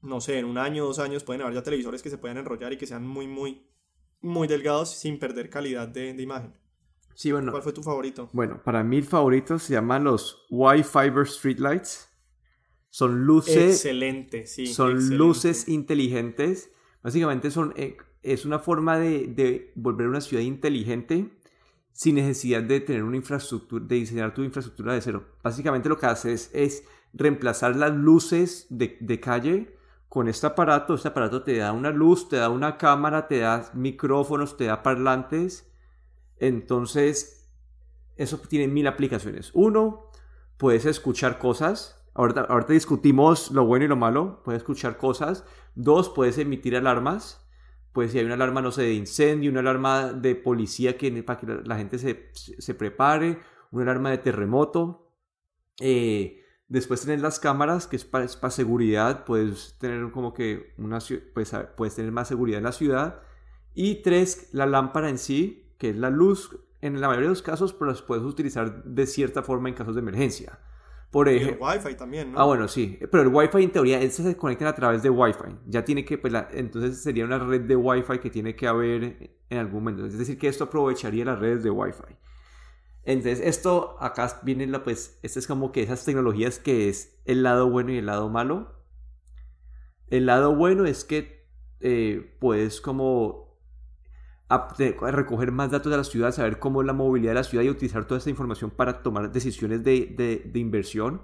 no 0.01 0.21
sé, 0.21 0.39
en 0.39 0.45
un 0.45 0.57
año, 0.57 0.85
dos 0.85 0.99
años, 0.99 1.23
pueden 1.23 1.41
haber 1.41 1.55
ya 1.55 1.63
televisores 1.63 2.01
que 2.01 2.09
se 2.09 2.17
puedan 2.17 2.37
enrollar 2.37 2.73
y 2.73 2.77
que 2.77 2.85
sean 2.85 3.07
muy, 3.07 3.27
muy, 3.27 3.67
muy 4.21 4.47
delgados 4.47 4.91
sin 4.91 5.19
perder 5.19 5.49
calidad 5.49 5.87
de, 5.87 6.09
imagen. 6.21 6.53
Sí, 7.15 7.31
bueno. 7.31 7.51
¿Cuál 7.51 7.63
fue 7.63 7.73
tu 7.73 7.81
favorito? 7.83 8.29
Bueno, 8.33 8.61
para 8.63 8.83
mí 8.83 8.97
el 8.97 9.05
favorito 9.05 9.57
se 9.57 9.73
llaman 9.73 10.03
los 10.03 10.45
Wi-Fiber 10.49 11.27
Streetlights. 11.27 12.09
Son 12.89 13.25
luces. 13.25 13.75
Excelente, 13.75 14.45
sí. 14.45 14.67
Son 14.67 15.17
luces 15.17 15.67
inteligentes. 15.67 16.71
Básicamente 17.01 17.49
son 17.49 17.73
eh, 17.75 17.97
es 18.33 18.45
una 18.45 18.59
forma 18.59 18.97
de, 18.97 19.71
volver 19.75 20.07
una 20.07 20.21
ciudad 20.21 20.43
inteligente 20.43 21.36
sin 21.97 22.13
necesidad 22.13 22.61
de 22.61 22.79
tener 22.79 23.01
una 23.01 23.17
infraestructura, 23.17 23.83
de 23.83 23.95
diseñar 23.95 24.31
tu 24.31 24.43
infraestructura 24.43 24.93
de 24.93 25.01
cero. 25.01 25.23
Básicamente 25.41 25.89
lo 25.89 25.97
que 25.97 26.05
haces 26.05 26.51
es 26.53 26.83
reemplazar 27.11 27.75
las 27.75 27.91
luces 27.91 28.67
de, 28.69 29.19
calle 29.19 29.75
con 30.07 30.27
este 30.27 30.45
aparato. 30.45 30.93
Este 30.93 31.07
aparato 31.07 31.41
te 31.41 31.57
da 31.57 31.71
una 31.71 31.89
luz, 31.89 32.29
te 32.29 32.35
da 32.35 32.49
una 32.49 32.77
cámara, 32.77 33.27
te 33.27 33.39
da 33.39 33.71
micrófonos, 33.73 34.57
te 34.57 34.65
da 34.65 34.83
parlantes. 34.83 35.71
Entonces, 36.37 37.49
eso 38.15 38.37
tiene 38.47 38.67
mil 38.67 38.85
aplicaciones. 38.85 39.49
Uno, 39.55 40.11
puedes 40.57 40.85
escuchar 40.85 41.39
cosas. 41.39 42.07
Ahorita, 42.13 42.41
ahorita 42.41 42.73
discutimos 42.73 43.49
lo 43.49 43.65
bueno 43.65 43.85
y 43.85 43.87
lo 43.87 43.95
malo. 43.95 44.43
Puedes 44.43 44.61
escuchar 44.61 44.97
cosas. 44.97 45.45
Dos, 45.73 46.09
puedes 46.09 46.37
emitir 46.37 46.75
alarmas 46.75 47.46
pues 47.97 48.11
si 48.11 48.19
hay 48.19 48.25
una 48.25 48.35
alarma, 48.35 48.61
no 48.61 48.71
sé, 48.71 48.83
de 48.83 48.93
incendio, 48.93 49.49
una 49.49 49.61
alarma 49.61 50.13
de 50.13 50.35
policía 50.35 50.99
que, 50.99 51.11
para 51.23 51.39
que 51.39 51.47
la 51.47 51.77
gente 51.77 51.97
se, 51.97 52.73
prepare, 52.75 53.39
una 53.71 53.85
alarma 53.85 54.11
de 54.11 54.19
terremoto. 54.19 55.11
Eh, 55.79 56.43
después 56.67 57.01
tener 57.01 57.21
las 57.21 57.39
cámaras, 57.39 57.87
que 57.87 57.95
es 57.95 58.05
para, 58.05 58.27
seguridad, 58.51 59.25
puedes 59.25 59.79
tener 59.79 60.11
como 60.11 60.35
que 60.35 60.75
una, 60.77 60.99
pues, 61.33 61.55
puedes 61.75 61.95
tener 61.95 62.11
más 62.11 62.27
seguridad 62.27 62.59
en 62.59 62.65
la 62.65 62.71
ciudad. 62.71 63.19
Y 63.73 64.03
tres, 64.03 64.49
la 64.51 64.67
lámpara 64.67 65.09
en 65.09 65.17
sí, 65.17 65.73
que 65.79 65.89
es 65.89 65.95
la 65.95 66.11
luz, 66.11 66.55
en 66.81 67.01
la 67.01 67.07
mayoría 67.07 67.29
de 67.29 67.33
los 67.33 67.41
casos, 67.41 67.73
pero 67.73 67.89
las 67.89 68.03
puedes 68.03 68.23
utilizar 68.23 68.83
de 68.83 69.07
cierta 69.07 69.41
forma 69.41 69.69
en 69.69 69.73
casos 69.73 69.95
de 69.95 70.01
emergencia. 70.01 70.59
Por 71.11 71.29
ejemplo, 71.29 71.71
el 71.71 71.77
Wi-Fi 71.77 71.95
también, 71.95 72.33
¿no? 72.33 72.39
Ah, 72.39 72.45
bueno, 72.45 72.67
sí. 72.67 72.99
Pero 73.11 73.23
el 73.23 73.29
Wi-Fi 73.29 73.63
en 73.63 73.71
teoría, 73.71 74.09
se 74.09 74.35
conectan 74.35 74.67
a 74.67 74.75
través 74.75 75.01
de 75.01 75.09
Wi-Fi. 75.09 75.55
Ya 75.67 75.85
tiene 75.85 76.03
que, 76.03 76.17
pues, 76.17 76.33
entonces 76.51 77.01
sería 77.01 77.23
una 77.23 77.39
red 77.39 77.61
de 77.61 77.75
Wi-Fi 77.75 78.19
que 78.19 78.29
tiene 78.29 78.55
que 78.55 78.67
haber 78.67 79.37
en 79.49 79.57
algún 79.57 79.83
momento. 79.83 80.05
Es 80.05 80.17
decir, 80.17 80.37
que 80.37 80.47
esto 80.47 80.65
aprovecharía 80.65 81.23
las 81.23 81.39
redes 81.39 81.63
de 81.63 81.69
Wi-Fi. 81.69 82.15
Entonces, 83.03 83.39
esto 83.39 83.95
acá 84.01 84.41
viene, 84.43 84.67
la, 84.67 84.83
pues, 84.83 85.17
esto 85.23 85.39
es 85.39 85.47
como 85.47 85.71
que 85.71 85.81
esas 85.81 86.03
tecnologías 86.03 86.59
que 86.59 86.89
es 86.89 87.21
el 87.23 87.41
lado 87.41 87.69
bueno 87.69 87.91
y 87.93 87.97
el 87.97 88.05
lado 88.05 88.29
malo. 88.29 88.83
El 90.07 90.25
lado 90.25 90.55
bueno 90.55 90.85
es 90.85 91.05
que 91.05 91.47
eh, 91.79 92.35
puedes 92.39 92.81
como 92.81 93.46
a, 94.49 94.73
recoger 95.11 95.51
más 95.51 95.71
datos 95.71 95.91
de 95.91 95.97
la 95.97 96.03
ciudad, 96.03 96.31
saber 96.31 96.59
cómo 96.59 96.81
es 96.81 96.87
la 96.87 96.93
movilidad 96.93 97.31
de 97.31 97.35
la 97.35 97.43
ciudad 97.43 97.63
y 97.63 97.69
utilizar 97.69 98.05
toda 98.05 98.19
esta 98.19 98.29
información 98.29 98.71
para 98.71 99.03
tomar 99.03 99.31
decisiones 99.31 99.83
de, 99.83 100.41
de, 100.45 100.59
inversión. 100.59 101.21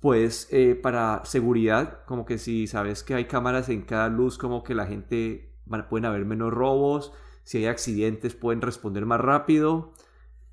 Pues 0.00 0.48
eh, 0.50 0.74
para 0.74 1.22
seguridad, 1.24 2.04
como 2.06 2.24
que 2.24 2.38
si 2.38 2.66
sabes 2.66 3.02
que 3.02 3.14
hay 3.14 3.26
cámaras 3.26 3.68
en 3.68 3.82
cada 3.82 4.08
luz, 4.08 4.38
como 4.38 4.64
que 4.64 4.74
la 4.74 4.86
gente 4.86 5.54
pueden 5.88 6.06
haber 6.06 6.24
menos 6.24 6.52
robos, 6.52 7.12
si 7.44 7.58
hay 7.58 7.66
accidentes 7.66 8.34
pueden 8.34 8.62
responder 8.62 9.06
más 9.06 9.20
rápido. 9.20 9.92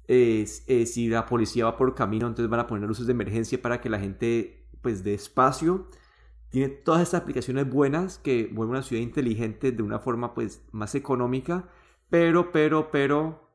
Eh, 0.10 0.46
si 0.46 1.08
la 1.10 1.26
policía 1.26 1.66
va 1.66 1.78
por 1.78 1.96
camino, 1.96 2.28
entonces 2.28 2.50
van 2.50 2.62
a 2.62 2.68
poner 2.68 2.88
luces 2.88 3.08
de 3.08 3.12
emergencia 3.12 3.62
para 3.62 3.82
que 3.82 3.90
la 3.90 4.00
gente 4.00 4.68
pues 4.82 5.04
dé 5.04 5.14
espacio. 5.14 5.88
Tiene 6.50 6.70
todas 6.70 7.02
estas 7.02 7.22
aplicaciones 7.22 7.70
buenas 7.70 8.20
que 8.20 8.50
vuelven 8.54 8.78
una 8.78 8.84
ciudad 8.84 9.02
inteligente 9.02 9.72
de 9.72 9.84
una 9.84 10.00
forma 10.00 10.34
pues 10.34 10.66
más 10.72 10.96
económica 10.96 11.68
pero, 12.10 12.52
pero, 12.52 12.92
pero, 12.92 13.52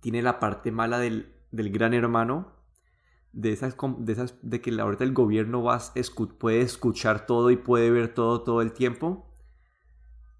tiene 0.00 0.22
la 0.22 0.38
parte 0.38 0.72
mala 0.72 0.98
del, 0.98 1.34
gran 1.50 1.94
hermano, 1.94 2.56
de 3.32 3.52
esas, 3.52 3.76
de 3.98 4.12
esas, 4.12 4.34
de 4.42 4.60
que 4.60 4.80
ahorita 4.80 5.04
el 5.04 5.12
gobierno 5.12 5.62
va, 5.62 5.80
puede 6.38 6.60
escuchar 6.60 7.26
todo 7.26 7.50
y 7.50 7.56
puede 7.56 7.90
ver 7.90 8.14
todo 8.14 8.42
todo 8.42 8.62
el 8.62 8.72
tiempo. 8.72 9.26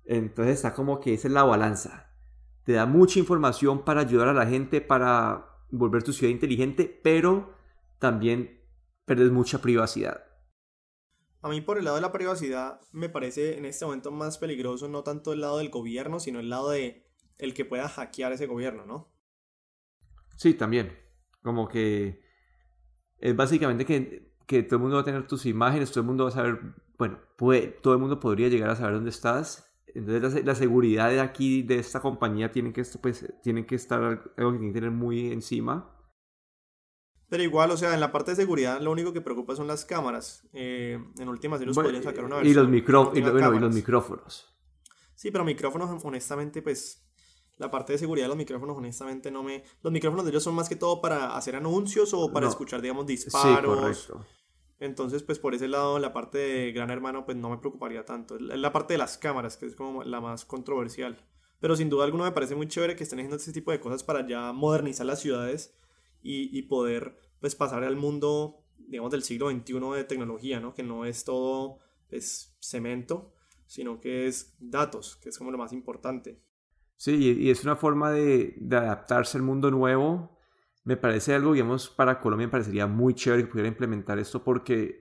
Entonces 0.04 0.56
está 0.56 0.74
como 0.74 1.00
que 1.00 1.14
esa 1.14 1.28
es 1.28 1.34
la 1.34 1.44
balanza. 1.44 2.10
Te 2.64 2.72
da 2.72 2.86
mucha 2.86 3.18
información 3.18 3.84
para 3.84 4.00
ayudar 4.00 4.28
a 4.28 4.34
la 4.34 4.46
gente, 4.46 4.80
para 4.80 5.46
volver 5.70 6.02
tu 6.02 6.12
ciudad 6.12 6.32
inteligente, 6.32 7.00
pero 7.02 7.54
también 7.98 8.60
perdes 9.04 9.30
mucha 9.30 9.60
privacidad. 9.60 10.24
A 11.42 11.48
mí 11.48 11.60
por 11.60 11.78
el 11.78 11.84
lado 11.84 11.96
de 11.96 12.02
la 12.02 12.12
privacidad 12.12 12.80
me 12.92 13.08
parece 13.08 13.56
en 13.56 13.64
este 13.64 13.84
momento 13.86 14.10
más 14.10 14.36
peligroso 14.36 14.88
no 14.88 15.02
tanto 15.02 15.32
el 15.32 15.40
lado 15.40 15.58
del 15.58 15.70
gobierno, 15.70 16.20
sino 16.20 16.38
el 16.38 16.50
lado 16.50 16.70
de 16.70 17.09
el 17.40 17.54
que 17.54 17.64
pueda 17.64 17.88
hackear 17.88 18.32
ese 18.32 18.46
gobierno, 18.46 18.86
¿no? 18.86 19.12
Sí, 20.36 20.54
también. 20.54 20.98
Como 21.42 21.68
que 21.68 22.22
es 23.18 23.36
básicamente 23.36 23.84
que, 23.84 24.34
que 24.46 24.62
todo 24.62 24.76
el 24.76 24.82
mundo 24.82 24.96
va 24.96 25.02
a 25.02 25.04
tener 25.04 25.26
tus 25.26 25.46
imágenes, 25.46 25.90
todo 25.90 26.00
el 26.00 26.06
mundo 26.06 26.24
va 26.24 26.30
a 26.30 26.34
saber, 26.34 26.60
bueno, 26.98 27.18
puede, 27.36 27.68
todo 27.68 27.94
el 27.94 28.00
mundo 28.00 28.18
podría 28.18 28.48
llegar 28.48 28.70
a 28.70 28.76
saber 28.76 28.94
dónde 28.94 29.10
estás. 29.10 29.66
Entonces 29.94 30.44
la, 30.44 30.54
seguridad 30.54 31.10
de 31.10 31.20
aquí, 31.20 31.62
de 31.62 31.78
esta 31.78 32.00
compañía, 32.00 32.52
tiene 32.52 32.72
que, 32.72 32.84
pues, 33.02 33.32
tienen 33.42 33.66
que 33.66 33.74
estar 33.74 34.02
algo 34.02 34.52
que 34.52 34.58
tienen 34.58 34.72
que 34.72 34.80
tener 34.80 34.90
muy 34.90 35.32
encima. 35.32 35.96
Pero 37.28 37.42
igual, 37.42 37.70
o 37.70 37.76
sea, 37.76 37.94
en 37.94 38.00
la 38.00 38.10
parte 38.10 38.32
de 38.32 38.36
seguridad 38.36 38.80
lo 38.80 38.90
único 38.90 39.12
que 39.12 39.20
preocupa 39.20 39.54
son 39.54 39.66
las 39.66 39.84
cámaras. 39.84 40.48
Eh, 40.52 40.98
en 41.18 41.28
últimas 41.28 41.60
ellos 41.60 41.76
podrían 41.76 42.02
sacar 42.02 42.24
una 42.24 42.36
versión. 42.36 42.52
Y 42.52 42.54
los, 42.54 42.68
micro, 42.68 43.12
y, 43.14 43.20
bueno, 43.20 43.54
y 43.54 43.60
los 43.60 43.74
micrófonos. 43.74 44.56
Sí, 45.14 45.30
pero 45.30 45.44
micrófonos, 45.44 46.04
honestamente, 46.04 46.62
pues 46.62 47.09
la 47.60 47.70
parte 47.70 47.92
de 47.92 47.98
seguridad 47.98 48.24
de 48.24 48.28
los 48.28 48.38
micrófonos, 48.38 48.76
honestamente, 48.78 49.30
no 49.30 49.42
me. 49.42 49.62
Los 49.82 49.92
micrófonos 49.92 50.24
de 50.24 50.30
ellos 50.30 50.42
son 50.42 50.54
más 50.54 50.66
que 50.66 50.76
todo 50.76 51.02
para 51.02 51.36
hacer 51.36 51.54
anuncios 51.54 52.14
o 52.14 52.32
para 52.32 52.48
escuchar, 52.48 52.80
digamos, 52.80 53.06
disparos. 53.06 53.76
Sí, 53.76 53.80
correcto. 53.82 54.26
Entonces, 54.78 55.22
pues 55.22 55.38
por 55.38 55.54
ese 55.54 55.68
lado, 55.68 55.98
la 55.98 56.14
parte 56.14 56.38
de 56.38 56.72
Gran 56.72 56.90
Hermano, 56.90 57.26
pues 57.26 57.36
no 57.36 57.50
me 57.50 57.58
preocuparía 57.58 58.06
tanto. 58.06 58.36
Es 58.36 58.40
la 58.40 58.72
parte 58.72 58.94
de 58.94 58.98
las 58.98 59.18
cámaras, 59.18 59.58
que 59.58 59.66
es 59.66 59.76
como 59.76 60.02
la 60.04 60.22
más 60.22 60.46
controversial. 60.46 61.22
Pero 61.60 61.76
sin 61.76 61.90
duda 61.90 62.06
alguna 62.06 62.24
me 62.24 62.32
parece 62.32 62.54
muy 62.54 62.66
chévere 62.66 62.96
que 62.96 63.02
estén 63.02 63.18
haciendo 63.18 63.36
este 63.36 63.52
tipo 63.52 63.72
de 63.72 63.78
cosas 63.78 64.02
para 64.04 64.26
ya 64.26 64.52
modernizar 64.54 65.04
las 65.04 65.20
ciudades 65.20 65.76
y, 66.22 66.58
y 66.58 66.62
poder, 66.62 67.18
pues, 67.40 67.54
pasar 67.54 67.84
al 67.84 67.96
mundo, 67.96 68.64
digamos, 68.78 69.12
del 69.12 69.22
siglo 69.22 69.50
XXI 69.50 69.74
de 69.96 70.04
tecnología, 70.04 70.60
¿no? 70.60 70.72
Que 70.72 70.82
no 70.82 71.04
es 71.04 71.24
todo, 71.24 71.76
pues, 72.08 72.56
cemento, 72.58 73.34
sino 73.66 74.00
que 74.00 74.28
es 74.28 74.56
datos, 74.60 75.16
que 75.16 75.28
es 75.28 75.36
como 75.36 75.50
lo 75.50 75.58
más 75.58 75.74
importante. 75.74 76.40
Sí, 77.00 77.16
y 77.40 77.48
es 77.48 77.64
una 77.64 77.76
forma 77.76 78.10
de, 78.10 78.58
adaptarse 78.70 79.38
al 79.38 79.42
mundo 79.42 79.70
nuevo. 79.70 80.38
Me 80.84 80.98
parece 80.98 81.34
algo, 81.34 81.54
digamos, 81.54 81.88
para 81.88 82.20
Colombia 82.20 82.46
me 82.46 82.50
parecería 82.50 82.86
muy 82.86 83.14
chévere 83.14 83.44
que 83.44 83.48
pudiera 83.50 83.68
implementar 83.68 84.18
esto 84.18 84.44
porque, 84.44 85.00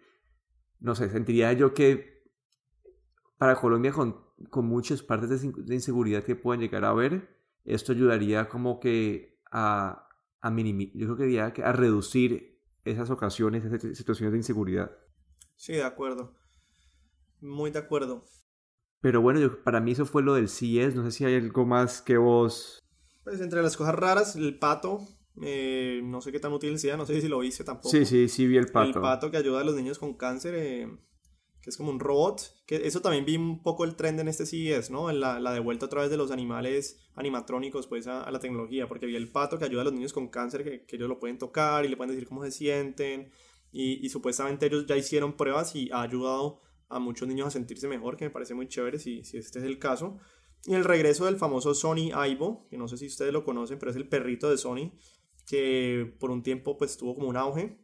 no 0.79 0.95
sé, 0.95 1.09
sentiría 1.09 1.51
yo 1.51 1.73
que 1.73 2.23
para 3.37 3.55
Colombia 3.55 3.91
con, 3.91 4.15
muchas 4.65 5.03
partes 5.03 5.41
de, 5.41 5.75
inseguridad 5.75 6.23
que 6.23 6.37
pueden 6.37 6.61
llegar 6.61 6.85
a 6.85 6.91
haber, 6.91 7.35
esto 7.65 7.91
ayudaría 7.91 8.47
como 8.47 8.79
que 8.79 9.41
a, 9.51 10.07
a 10.39 10.49
minimizar, 10.51 10.95
yo 10.95 11.17
creo 11.17 11.53
que 11.53 11.63
a 11.63 11.73
reducir 11.73 12.61
esas 12.85 13.09
ocasiones, 13.09 13.65
esas 13.65 13.97
situaciones 13.97 14.31
de 14.31 14.37
inseguridad. 14.37 14.89
Sí, 15.57 15.73
de 15.73 15.83
acuerdo. 15.83 16.33
Muy 17.41 17.71
de 17.71 17.79
acuerdo. 17.79 18.23
Pero 19.01 19.21
bueno, 19.21 19.39
yo, 19.39 19.63
para 19.63 19.79
mí 19.79 19.91
eso 19.91 20.05
fue 20.05 20.23
lo 20.23 20.33
del 20.33 20.49
CES. 20.49 20.95
No 20.95 21.03
sé 21.05 21.11
si 21.11 21.25
hay 21.25 21.35
algo 21.35 21.65
más 21.65 22.01
que 22.01 22.17
vos. 22.17 22.79
Pues 23.23 23.41
entre 23.41 23.61
las 23.61 23.77
cosas 23.77 23.95
raras, 23.95 24.35
el 24.35 24.57
pato. 24.57 25.07
Eh, 25.41 26.01
no 26.03 26.19
sé 26.21 26.31
qué 26.31 26.39
tan 26.39 26.51
útil 26.51 26.77
sea, 26.79 26.97
no 26.97 27.05
sé 27.05 27.21
si 27.21 27.27
lo 27.27 27.39
viste 27.39 27.63
tampoco. 27.63 27.89
Sí, 27.89 28.05
sí, 28.05 28.27
sí 28.27 28.45
vi 28.45 28.57
el 28.57 28.67
pato. 28.67 28.87
El 28.87 29.01
pato 29.01 29.31
que 29.31 29.37
ayuda 29.37 29.61
a 29.61 29.63
los 29.63 29.75
niños 29.75 29.97
con 29.97 30.15
cáncer, 30.15 30.53
eh, 30.57 30.89
que 31.61 31.69
es 31.69 31.77
como 31.77 31.91
un 31.91 31.99
robot. 31.99 32.41
Que 32.65 32.87
eso 32.87 33.01
también 33.01 33.25
vi 33.25 33.37
un 33.37 33.63
poco 33.63 33.85
el 33.85 33.95
trend 33.95 34.19
en 34.19 34.27
este 34.27 34.45
CES, 34.45 34.91
¿no? 34.91 35.09
En 35.09 35.21
la, 35.21 35.39
la 35.39 35.53
devuelta 35.53 35.85
a 35.85 35.89
través 35.89 36.09
de 36.09 36.17
los 36.17 36.31
animales 36.31 36.99
animatrónicos 37.15 37.87
pues 37.87 38.07
a, 38.07 38.29
la 38.31 38.39
tecnología, 38.39 38.87
porque 38.87 39.05
vi 39.05 39.15
el 39.15 39.31
pato 39.31 39.57
que 39.57 39.65
ayuda 39.65 39.81
a 39.81 39.85
los 39.85 39.93
niños 39.93 40.11
con 40.11 40.27
cáncer, 40.27 40.63
que, 40.63 40.85
que 40.85 40.97
ellos 40.97 41.07
lo 41.07 41.19
pueden 41.19 41.37
tocar 41.37 41.85
y 41.85 41.87
le 41.87 41.95
pueden 41.95 42.13
decir 42.13 42.27
cómo 42.27 42.43
se 42.43 42.51
sienten. 42.51 43.31
Y, 43.71 44.05
y 44.05 44.09
supuestamente 44.09 44.65
ellos 44.65 44.87
ya 44.87 44.97
hicieron 44.97 45.37
pruebas 45.37 45.75
y 45.75 45.89
ha 45.91 46.01
ayudado 46.01 46.61
a 46.89 46.99
muchos 46.99 47.27
niños 47.27 47.47
a 47.47 47.51
sentirse 47.51 47.87
mejor, 47.87 48.17
que 48.17 48.25
me 48.25 48.31
parece 48.31 48.53
muy 48.53 48.67
chévere 48.67 48.99
si, 48.99 49.23
si 49.23 49.37
este 49.37 49.59
es 49.59 49.65
el 49.65 49.79
caso. 49.79 50.17
Y 50.65 50.73
el 50.73 50.83
regreso 50.83 51.25
del 51.25 51.37
famoso 51.37 51.73
Sony 51.73 52.11
Aibo, 52.13 52.67
que 52.69 52.77
no 52.77 52.87
sé 52.87 52.97
si 52.97 53.07
ustedes 53.07 53.31
lo 53.31 53.45
conocen, 53.45 53.79
pero 53.79 53.91
es 53.91 53.97
el 53.97 54.07
perrito 54.07 54.49
de 54.49 54.57
Sony, 54.57 54.91
que 55.47 56.15
por 56.19 56.31
un 56.31 56.43
tiempo 56.43 56.77
pues 56.77 56.97
tuvo 56.97 57.15
como 57.15 57.27
un 57.27 57.37
auge, 57.37 57.79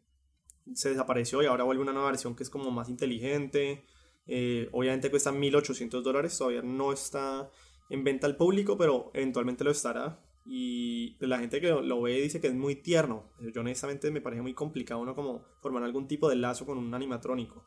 se 0.74 0.90
desapareció 0.90 1.42
y 1.42 1.46
ahora 1.46 1.64
vuelve 1.64 1.84
una 1.84 1.94
nueva 1.94 2.10
versión 2.10 2.36
que 2.36 2.44
es 2.44 2.50
como 2.50 2.72
más 2.72 2.90
inteligente. 2.90 3.86
Eh, 4.28 4.70
obviamente 4.72 5.10
cuesta 5.10 5.32
1.800 5.32 6.02
dólares, 6.02 6.38
todavía 6.38 6.64
no 6.64 6.92
está 6.92 7.50
en 7.90 8.04
venta 8.04 8.28
al 8.28 8.36
público, 8.36 8.78
pero 8.78 9.12
eventualmente 9.14 9.64
lo 9.64 9.72
estará. 9.72 10.22
Y 10.46 11.18
la 11.20 11.40
gente 11.40 11.60
que 11.60 11.70
lo, 11.70 12.02
ve 12.02 12.22
dice 12.22 12.40
que 12.40 12.48
es 12.48 12.54
muy 12.54 12.76
tierno. 12.76 13.32
Yo 13.54 13.62
honestamente 13.62 14.12
me 14.12 14.22
parece 14.22 14.44
muy 14.44 14.54
complicado 14.54 15.02
uno 15.02 15.16
como 15.16 15.44
formar 15.62 15.84
algún 15.84 16.08
tipo 16.08 16.30
de 16.30 16.36
lazo 16.36 16.66
con 16.66 16.78
un 16.78 16.94
animatrónico. 16.94 17.66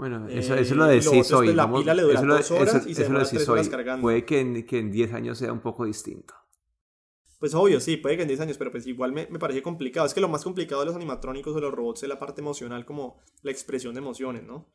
Bueno, 0.00 0.26
eso, 0.28 0.54
eso 0.54 0.74
lo 0.76 0.86
decís 0.86 1.30
hoy. 1.30 1.52
La 1.52 1.70
pila 1.70 1.92
le 1.92 2.00
dura 2.00 2.40
eso, 2.40 2.56
horas 2.56 2.86
y 2.86 2.94
se 2.94 3.02
eso 3.02 3.12
lo 3.12 3.18
decís 3.18 3.46
hoy. 3.46 3.68
Puede 4.00 4.24
que 4.24 4.40
en, 4.40 4.64
que 4.64 4.78
en 4.78 4.90
10 4.90 5.12
años 5.12 5.36
sea 5.36 5.52
un 5.52 5.60
poco 5.60 5.84
distinto. 5.84 6.32
Pues 7.38 7.52
obvio, 7.52 7.80
sí, 7.80 7.98
puede 7.98 8.16
que 8.16 8.22
en 8.22 8.28
10 8.28 8.40
años, 8.40 8.56
pero 8.56 8.70
pues 8.70 8.86
igual 8.86 9.12
me, 9.12 9.26
me, 9.26 9.38
parece 9.38 9.62
complicado. 9.62 10.06
Es 10.06 10.14
que 10.14 10.22
lo 10.22 10.28
más 10.30 10.42
complicado 10.42 10.80
de 10.80 10.86
los 10.86 10.96
animatrónicos 10.96 11.54
de 11.54 11.60
los 11.60 11.74
robots 11.74 12.02
es 12.02 12.08
la 12.08 12.18
parte 12.18 12.40
emocional, 12.40 12.86
como 12.86 13.20
la 13.42 13.50
expresión 13.50 13.92
de 13.92 14.00
emociones, 14.00 14.42
¿no? 14.42 14.72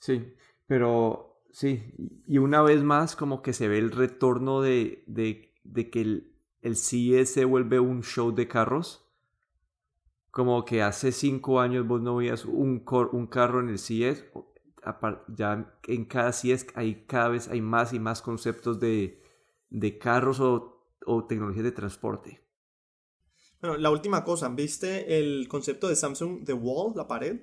Sí, 0.00 0.34
pero 0.66 1.44
sí, 1.52 1.94
y 2.26 2.38
una 2.38 2.62
vez 2.62 2.82
más 2.82 3.14
como 3.14 3.42
que 3.42 3.52
se 3.52 3.68
ve 3.68 3.78
el 3.78 3.92
retorno 3.92 4.60
de, 4.60 5.04
de, 5.06 5.54
de 5.62 5.88
que 5.88 6.00
el, 6.00 6.36
el 6.62 6.74
CES 6.74 7.32
se 7.32 7.44
vuelve 7.44 7.78
un 7.78 8.02
show 8.02 8.34
de 8.34 8.48
carros 8.48 9.05
como 10.36 10.66
que 10.66 10.82
hace 10.82 11.12
cinco 11.12 11.60
años 11.60 11.86
vos 11.86 12.02
no 12.02 12.16
veías 12.16 12.44
un, 12.44 12.84
un 13.12 13.26
carro 13.26 13.60
en 13.60 13.70
el 13.70 13.78
CES, 13.78 14.26
ya 15.34 15.78
en 15.84 16.04
cada 16.04 16.30
CES 16.30 16.66
hay, 16.74 17.06
cada 17.06 17.30
vez 17.30 17.48
hay 17.48 17.62
más 17.62 17.94
y 17.94 17.98
más 17.98 18.20
conceptos 18.20 18.78
de, 18.78 19.22
de 19.70 19.96
carros 19.96 20.38
o, 20.40 20.90
o 21.06 21.24
tecnologías 21.24 21.64
de 21.64 21.72
transporte. 21.72 22.42
Bueno, 23.62 23.78
la 23.78 23.90
última 23.90 24.24
cosa, 24.24 24.50
¿viste 24.50 25.18
el 25.18 25.48
concepto 25.48 25.88
de 25.88 25.96
Samsung 25.96 26.44
The 26.44 26.52
Wall, 26.52 26.92
la 26.94 27.08
pared? 27.08 27.40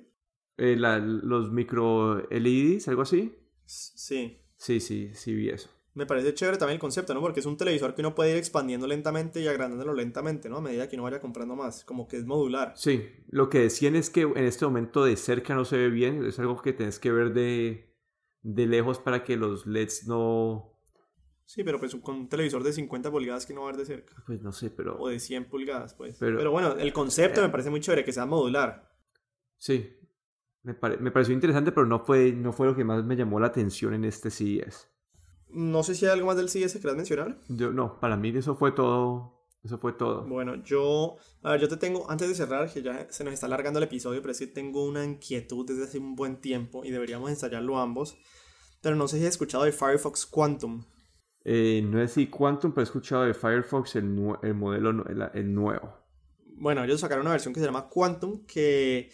Eh, 0.56 0.76
los 0.76 1.50
micro 1.50 2.22
LEDs, 2.30 2.86
algo 2.86 3.02
así. 3.02 3.34
Sí. 3.66 4.40
Sí, 4.56 4.78
sí, 4.78 5.10
sí 5.14 5.34
vi 5.34 5.48
eso 5.48 5.68
me 5.94 6.06
parece 6.06 6.34
chévere 6.34 6.58
también 6.58 6.74
el 6.74 6.80
concepto, 6.80 7.14
¿no? 7.14 7.20
Porque 7.20 7.40
es 7.40 7.46
un 7.46 7.56
televisor 7.56 7.94
que 7.94 8.02
uno 8.02 8.14
puede 8.14 8.32
ir 8.32 8.36
expandiendo 8.36 8.86
lentamente 8.86 9.40
y 9.40 9.46
agrandándolo 9.46 9.94
lentamente, 9.94 10.48
¿no? 10.48 10.56
A 10.56 10.60
medida 10.60 10.88
que 10.88 10.96
uno 10.96 11.04
vaya 11.04 11.20
comprando 11.20 11.54
más, 11.54 11.84
como 11.84 12.08
que 12.08 12.16
es 12.16 12.24
modular. 12.24 12.72
Sí, 12.76 13.08
lo 13.28 13.48
que 13.48 13.60
decían 13.60 13.94
es 13.94 14.10
que 14.10 14.22
en 14.22 14.44
este 14.44 14.64
momento 14.64 15.04
de 15.04 15.16
cerca 15.16 15.54
no 15.54 15.64
se 15.64 15.76
ve 15.78 15.90
bien, 15.90 16.24
es 16.24 16.38
algo 16.40 16.60
que 16.60 16.72
tenés 16.72 16.98
que 16.98 17.12
ver 17.12 17.32
de, 17.32 17.94
de 18.42 18.66
lejos 18.66 18.98
para 18.98 19.22
que 19.22 19.36
los 19.36 19.66
LEDs 19.66 20.08
no... 20.08 20.72
Sí, 21.46 21.62
pero 21.62 21.78
pues 21.78 21.94
con 21.96 22.16
un 22.16 22.28
televisor 22.28 22.64
de 22.64 22.72
50 22.72 23.10
pulgadas 23.10 23.46
que 23.46 23.54
no 23.54 23.62
va 23.62 23.68
a 23.68 23.72
ver 23.72 23.80
de 23.80 23.86
cerca. 23.86 24.14
Pues 24.26 24.40
no 24.40 24.50
sé, 24.50 24.70
pero... 24.70 24.96
O 24.98 25.08
de 25.08 25.20
100 25.20 25.44
pulgadas, 25.44 25.94
pues. 25.94 26.16
Pero, 26.18 26.50
bueno, 26.50 26.72
el 26.72 26.92
concepto 26.92 27.42
me 27.42 27.50
parece 27.50 27.70
muy 27.70 27.80
chévere, 27.80 28.02
que 28.02 28.12
sea 28.12 28.26
modular. 28.26 28.90
Sí, 29.58 29.94
me, 30.62 30.74
me 30.98 31.10
pareció 31.10 31.34
interesante, 31.34 31.70
pero 31.70 31.86
no 31.86 32.00
fue, 32.00 32.32
no 32.32 32.52
fue 32.52 32.66
lo 32.66 32.74
que 32.74 32.82
más 32.82 33.04
me 33.04 33.14
llamó 33.14 33.38
la 33.38 33.48
atención 33.48 33.94
en 33.94 34.06
este 34.06 34.30
CES. 34.30 34.93
No 35.54 35.82
sé 35.82 35.94
si 35.94 36.04
hay 36.04 36.12
algo 36.12 36.26
más 36.26 36.36
del 36.36 36.48
CS 36.48 36.74
que 36.74 36.80
quieras 36.80 36.96
mencionar. 36.96 37.38
Yo, 37.48 37.72
no, 37.72 38.00
para 38.00 38.16
mí 38.16 38.30
eso 38.36 38.56
fue 38.56 38.72
todo. 38.72 39.34
Eso 39.64 39.78
fue 39.78 39.94
todo. 39.94 40.26
Bueno, 40.26 40.62
yo, 40.62 41.16
a 41.42 41.52
ver, 41.52 41.60
yo 41.60 41.68
te 41.68 41.78
tengo, 41.78 42.10
antes 42.10 42.28
de 42.28 42.34
cerrar, 42.34 42.70
que 42.70 42.82
ya 42.82 43.06
se 43.10 43.24
nos 43.24 43.32
está 43.32 43.46
alargando 43.46 43.78
el 43.78 43.84
episodio, 43.84 44.20
pero 44.20 44.32
es 44.32 44.38
que 44.38 44.46
tengo 44.46 44.84
una 44.84 45.04
inquietud 45.04 45.66
desde 45.66 45.84
hace 45.84 45.98
un 45.98 46.14
buen 46.16 46.36
tiempo 46.36 46.84
y 46.84 46.90
deberíamos 46.90 47.30
ensayarlo 47.30 47.78
ambos. 47.78 48.18
Pero 48.82 48.96
no 48.96 49.08
sé 49.08 49.18
si 49.18 49.22
has 49.22 49.30
escuchado 49.30 49.64
de 49.64 49.72
Firefox 49.72 50.26
Quantum. 50.26 50.84
Eh, 51.44 51.82
no 51.82 52.02
es 52.02 52.12
si 52.12 52.26
Quantum, 52.26 52.72
pero 52.72 52.82
he 52.82 52.84
escuchado 52.84 53.24
de 53.24 53.32
Firefox 53.32 53.96
el, 53.96 54.04
el 54.42 54.54
modelo 54.54 54.90
el, 55.32 55.54
nuevo. 55.54 55.94
Bueno, 56.56 56.84
ellos 56.84 57.00
sacaron 57.00 57.22
una 57.22 57.32
versión 57.32 57.54
que 57.54 57.60
se 57.60 57.66
llama 57.66 57.88
Quantum 57.88 58.44
que 58.46 59.10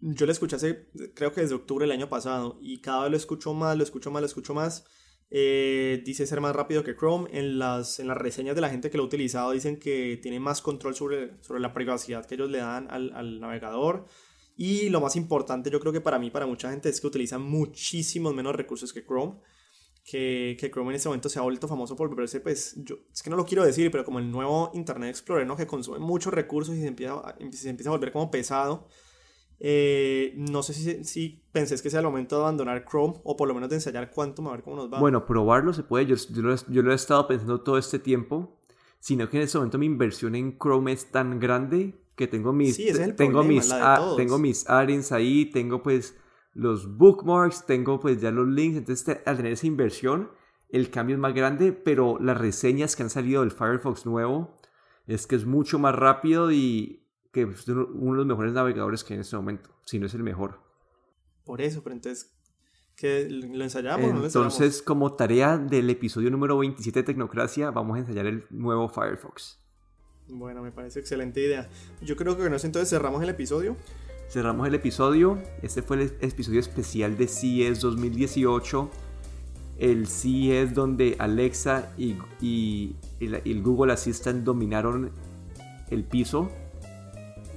yo 0.00 0.26
la 0.26 0.32
escuché 0.32 0.56
hace, 0.56 0.88
creo 1.14 1.32
que 1.32 1.42
desde 1.42 1.54
octubre 1.54 1.84
del 1.84 1.92
año 1.92 2.08
pasado 2.08 2.58
y 2.60 2.80
cada 2.80 3.02
vez 3.02 3.10
lo 3.10 3.16
escucho 3.16 3.54
más, 3.54 3.76
lo 3.76 3.84
escucho 3.84 4.10
más, 4.10 4.20
lo 4.20 4.26
escucho 4.26 4.52
más 4.52 4.84
eh, 5.28 6.02
dice 6.04 6.26
ser 6.26 6.40
más 6.40 6.54
rápido 6.54 6.84
que 6.84 6.94
Chrome. 6.94 7.28
En 7.32 7.58
las, 7.58 7.98
en 7.98 8.08
las 8.08 8.16
reseñas 8.16 8.54
de 8.54 8.60
la 8.60 8.70
gente 8.70 8.90
que 8.90 8.96
lo 8.96 9.04
ha 9.04 9.06
utilizado 9.06 9.52
dicen 9.52 9.78
que 9.78 10.18
tiene 10.22 10.40
más 10.40 10.62
control 10.62 10.94
sobre, 10.94 11.42
sobre 11.42 11.60
la 11.60 11.72
privacidad 11.72 12.24
que 12.26 12.34
ellos 12.36 12.50
le 12.50 12.58
dan 12.58 12.88
al, 12.90 13.40
navegador. 13.40 14.06
Y 14.56 14.88
lo 14.88 15.00
más 15.00 15.16
importante, 15.16 15.70
yo 15.70 15.80
creo 15.80 15.92
que 15.92 16.00
para 16.00 16.18
mí, 16.18 16.30
para 16.30 16.46
mucha 16.46 16.70
gente, 16.70 16.88
es 16.88 17.00
que 17.00 17.06
utilizan 17.06 17.42
muchísimos 17.42 18.34
menos 18.34 18.54
recursos 18.54 18.92
que 18.92 19.04
Chrome. 19.04 19.34
Que, 20.04 20.56
que 20.58 20.70
Chrome 20.70 20.90
en 20.90 20.96
este 20.96 21.08
momento 21.08 21.28
se 21.28 21.40
ha 21.40 21.42
vuelto 21.42 21.66
famoso 21.66 21.96
por 21.96 22.14
verse, 22.14 22.38
pues, 22.38 22.74
yo, 22.76 22.96
es 23.12 23.24
que 23.24 23.28
no 23.28 23.34
lo 23.34 23.44
quiero 23.44 23.64
decir, 23.64 23.90
pero 23.90 24.04
como 24.04 24.20
el 24.20 24.30
nuevo 24.30 24.70
Internet 24.72 25.10
Explorer, 25.10 25.44
¿no? 25.44 25.56
Que 25.56 25.66
consume 25.66 25.98
muchos 25.98 26.32
recursos 26.32 26.76
y 26.76 26.80
se 26.80 26.86
empieza, 26.86 27.36
se 27.50 27.68
empieza 27.68 27.90
a 27.90 27.92
volver 27.92 28.12
como 28.12 28.30
pesado. 28.30 28.86
Eh, 29.58 30.34
no 30.36 30.62
sé 30.62 30.74
si, 30.74 31.04
si 31.04 31.42
pensés 31.50 31.80
que 31.80 31.88
sea 31.88 32.00
el 32.00 32.06
momento 32.06 32.36
de 32.36 32.42
abandonar 32.42 32.84
Chrome 32.86 33.14
o 33.24 33.36
por 33.36 33.48
lo 33.48 33.54
menos 33.54 33.70
de 33.70 33.76
ensayar 33.76 34.10
Quantum 34.10 34.48
a 34.48 34.52
ver 34.52 34.62
cómo 34.62 34.76
nos 34.76 34.92
va. 34.92 35.00
Bueno, 35.00 35.24
probarlo 35.24 35.72
se 35.72 35.82
puede. 35.82 36.06
Yo, 36.06 36.16
yo, 36.30 36.82
lo, 36.82 36.92
he 36.92 36.94
estado 36.94 37.26
pensando 37.26 37.60
todo 37.60 37.78
este 37.78 37.98
tiempo. 37.98 38.52
Sino 38.98 39.28
que 39.28 39.36
en 39.36 39.44
este 39.44 39.58
momento 39.58 39.78
mi 39.78 39.86
inversión 39.86 40.34
en 40.34 40.58
Chrome 40.58 40.90
es 40.90 41.12
tan 41.12 41.38
grande 41.38 41.94
que 42.16 42.26
tengo 42.26 42.52
mis, 42.52 42.76
tengo, 43.14 43.44
mis 43.44 43.72
tengo 44.16 44.38
mis 44.38 44.68
add 44.68 44.88
ahí, 45.12 45.44
tengo 45.46 45.82
pues 45.82 46.16
los 46.54 46.96
bookmarks, 46.96 47.66
tengo 47.66 48.00
pues 48.00 48.20
ya 48.20 48.30
los 48.30 48.48
links. 48.48 48.78
Entonces, 48.78 49.20
al 49.24 49.36
tener 49.36 49.52
esa 49.52 49.66
inversión, 49.66 50.30
el 50.70 50.90
cambio 50.90 51.14
es 51.14 51.20
más 51.20 51.34
grande, 51.34 51.72
pero 51.72 52.18
las 52.18 52.38
reseñas 52.38 52.96
que 52.96 53.02
han 53.04 53.10
salido 53.10 53.42
del 53.42 53.50
Firefox 53.50 54.06
nuevo 54.06 54.56
es 55.06 55.26
que 55.26 55.36
es 55.36 55.46
mucho 55.46 55.78
más 55.78 55.94
rápido 55.94 56.50
y 56.50 57.05
que 57.36 57.42
es 57.42 57.68
uno 57.68 58.12
de 58.12 58.16
los 58.16 58.26
mejores 58.26 58.54
navegadores 58.54 59.04
que 59.04 59.12
hay 59.12 59.16
en 59.16 59.20
este 59.20 59.36
momento, 59.36 59.68
si 59.84 59.98
no 59.98 60.06
es 60.06 60.14
el 60.14 60.22
mejor. 60.22 60.58
Por 61.44 61.60
eso, 61.60 61.82
pero 61.82 61.94
entonces, 61.94 62.34
¿qué, 62.96 63.28
¿lo 63.28 63.62
ensayamos? 63.62 64.10
¿no 64.10 64.24
entonces, 64.24 64.80
como 64.80 65.12
tarea 65.16 65.58
del 65.58 65.90
episodio 65.90 66.30
número 66.30 66.56
27 66.56 67.00
de 67.00 67.02
Tecnocracia, 67.04 67.70
vamos 67.70 67.96
a 67.96 67.98
ensayar 67.98 68.24
el 68.24 68.46
nuevo 68.48 68.88
Firefox. 68.88 69.58
Bueno, 70.28 70.62
me 70.62 70.72
parece 70.72 70.98
excelente 70.98 71.42
idea. 71.42 71.68
Yo 72.00 72.16
creo 72.16 72.38
que 72.38 72.44
con 72.44 72.54
eso 72.54 72.66
entonces 72.66 72.88
cerramos 72.88 73.22
el 73.22 73.28
episodio. 73.28 73.76
Cerramos 74.30 74.66
el 74.66 74.74
episodio. 74.74 75.38
Este 75.60 75.82
fue 75.82 75.98
el 75.98 76.12
episodio 76.22 76.60
especial 76.60 77.18
de 77.18 77.28
CES 77.28 77.80
2018. 77.80 78.90
El 79.76 80.06
CES 80.06 80.72
donde 80.72 81.16
Alexa 81.18 81.92
y, 81.98 82.16
y 82.40 82.96
el 83.20 83.62
Google 83.62 83.92
Assistant 83.92 84.42
dominaron 84.42 85.12
el 85.90 86.02
piso. 86.02 86.50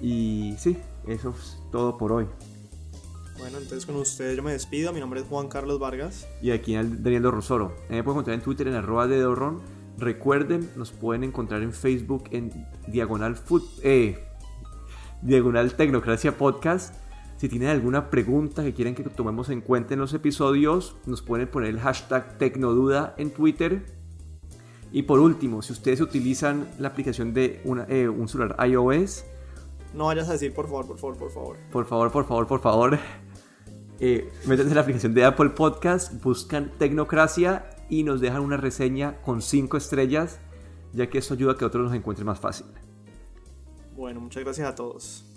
Y 0.02 0.56
sí, 0.58 0.78
eso 1.08 1.36
es 1.38 1.58
todo 1.72 1.98
por 1.98 2.12
hoy. 2.12 2.28
Bueno, 3.40 3.58
entonces 3.58 3.86
con 3.86 3.96
ustedes 3.96 4.36
yo 4.36 4.44
me 4.44 4.52
despido. 4.52 4.92
Mi 4.92 5.00
nombre 5.00 5.22
es 5.22 5.26
Juan 5.26 5.48
Carlos 5.48 5.80
Vargas. 5.80 6.28
Y 6.42 6.52
aquí 6.52 6.74
Daniel 6.74 7.22
Dorrosoro. 7.22 7.74
Me 7.90 8.04
pueden 8.04 8.18
encontrar 8.18 8.36
en 8.36 8.42
Twitter 8.42 8.68
en 8.68 8.76
arroba 8.76 9.08
de 9.08 9.20
Dorron. 9.20 9.62
Recuerden, 9.98 10.70
nos 10.76 10.92
pueden 10.92 11.24
encontrar 11.24 11.62
en 11.62 11.74
Facebook 11.74 12.26
en 12.32 12.68
Diagonal 12.88 13.36
Food, 13.36 13.64
eh, 13.84 14.26
Diagonal 15.22 15.74
Tecnocracia 15.74 16.38
Podcast. 16.38 16.96
Si 17.38 17.48
tienen 17.48 17.70
alguna 17.70 18.10
pregunta 18.10 18.64
que 18.64 18.74
quieren 18.74 18.96
que 18.96 19.04
tomemos 19.04 19.50
en 19.50 19.62
cuenta 19.62 19.94
en 19.94 20.02
los 20.02 20.14
episodios, 20.14 20.96
nos 21.06 21.22
pueden 21.22 21.48
poner 21.50 21.70
el 21.70 21.80
hashtag 21.80 22.38
Tecnoduda 22.38 23.14
en 23.18 23.32
Twitter. 23.32 23.86
Y 24.92 25.04
por 25.04 25.20
último, 25.20 25.62
si 25.62 25.72
ustedes 25.72 26.02
utilizan 26.02 26.68
la 26.80 26.90
aplicación 26.90 27.34
de 27.34 27.62
una, 27.64 27.86
eh, 27.88 28.10
un 28.10 28.28
celular 28.28 28.58
iOS, 28.68 29.24
no 29.94 30.06
vayas 30.06 30.30
a 30.30 30.34
decir 30.34 30.54
por 30.54 30.66
favor, 30.68 30.88
por 30.88 30.98
favor, 30.98 31.18
por 31.18 31.32
favor. 31.32 31.58
Por 31.72 31.86
favor, 31.86 32.12
por 32.12 32.26
favor, 32.26 32.48
por 32.48 32.60
favor 32.62 33.00
eh, 34.00 34.32
métanse 34.46 34.70
en 34.70 34.76
la 34.76 34.82
aplicación 34.82 35.14
de 35.14 35.26
Apple 35.26 35.50
Podcast, 35.50 36.22
buscan 36.24 36.72
Tecnocracia 36.78 37.70
y 37.90 38.04
nos 38.04 38.22
dejan 38.22 38.42
una 38.42 38.58
reseña 38.58 39.22
con 39.22 39.42
5 39.42 39.78
estrellas, 39.78 40.40
ya 40.94 41.10
que 41.10 41.18
eso 41.18 41.34
ayuda 41.34 41.54
a 41.54 41.58
que 41.58 41.66
otros 41.66 41.86
nos 41.86 41.96
encuentren 41.96 42.26
más 42.26 42.40
fácil. 42.40 42.68
Bueno, 43.96 44.22
muchas 44.22 44.44
gracias 44.44 44.68
a 44.68 44.76
todos. 44.76 45.29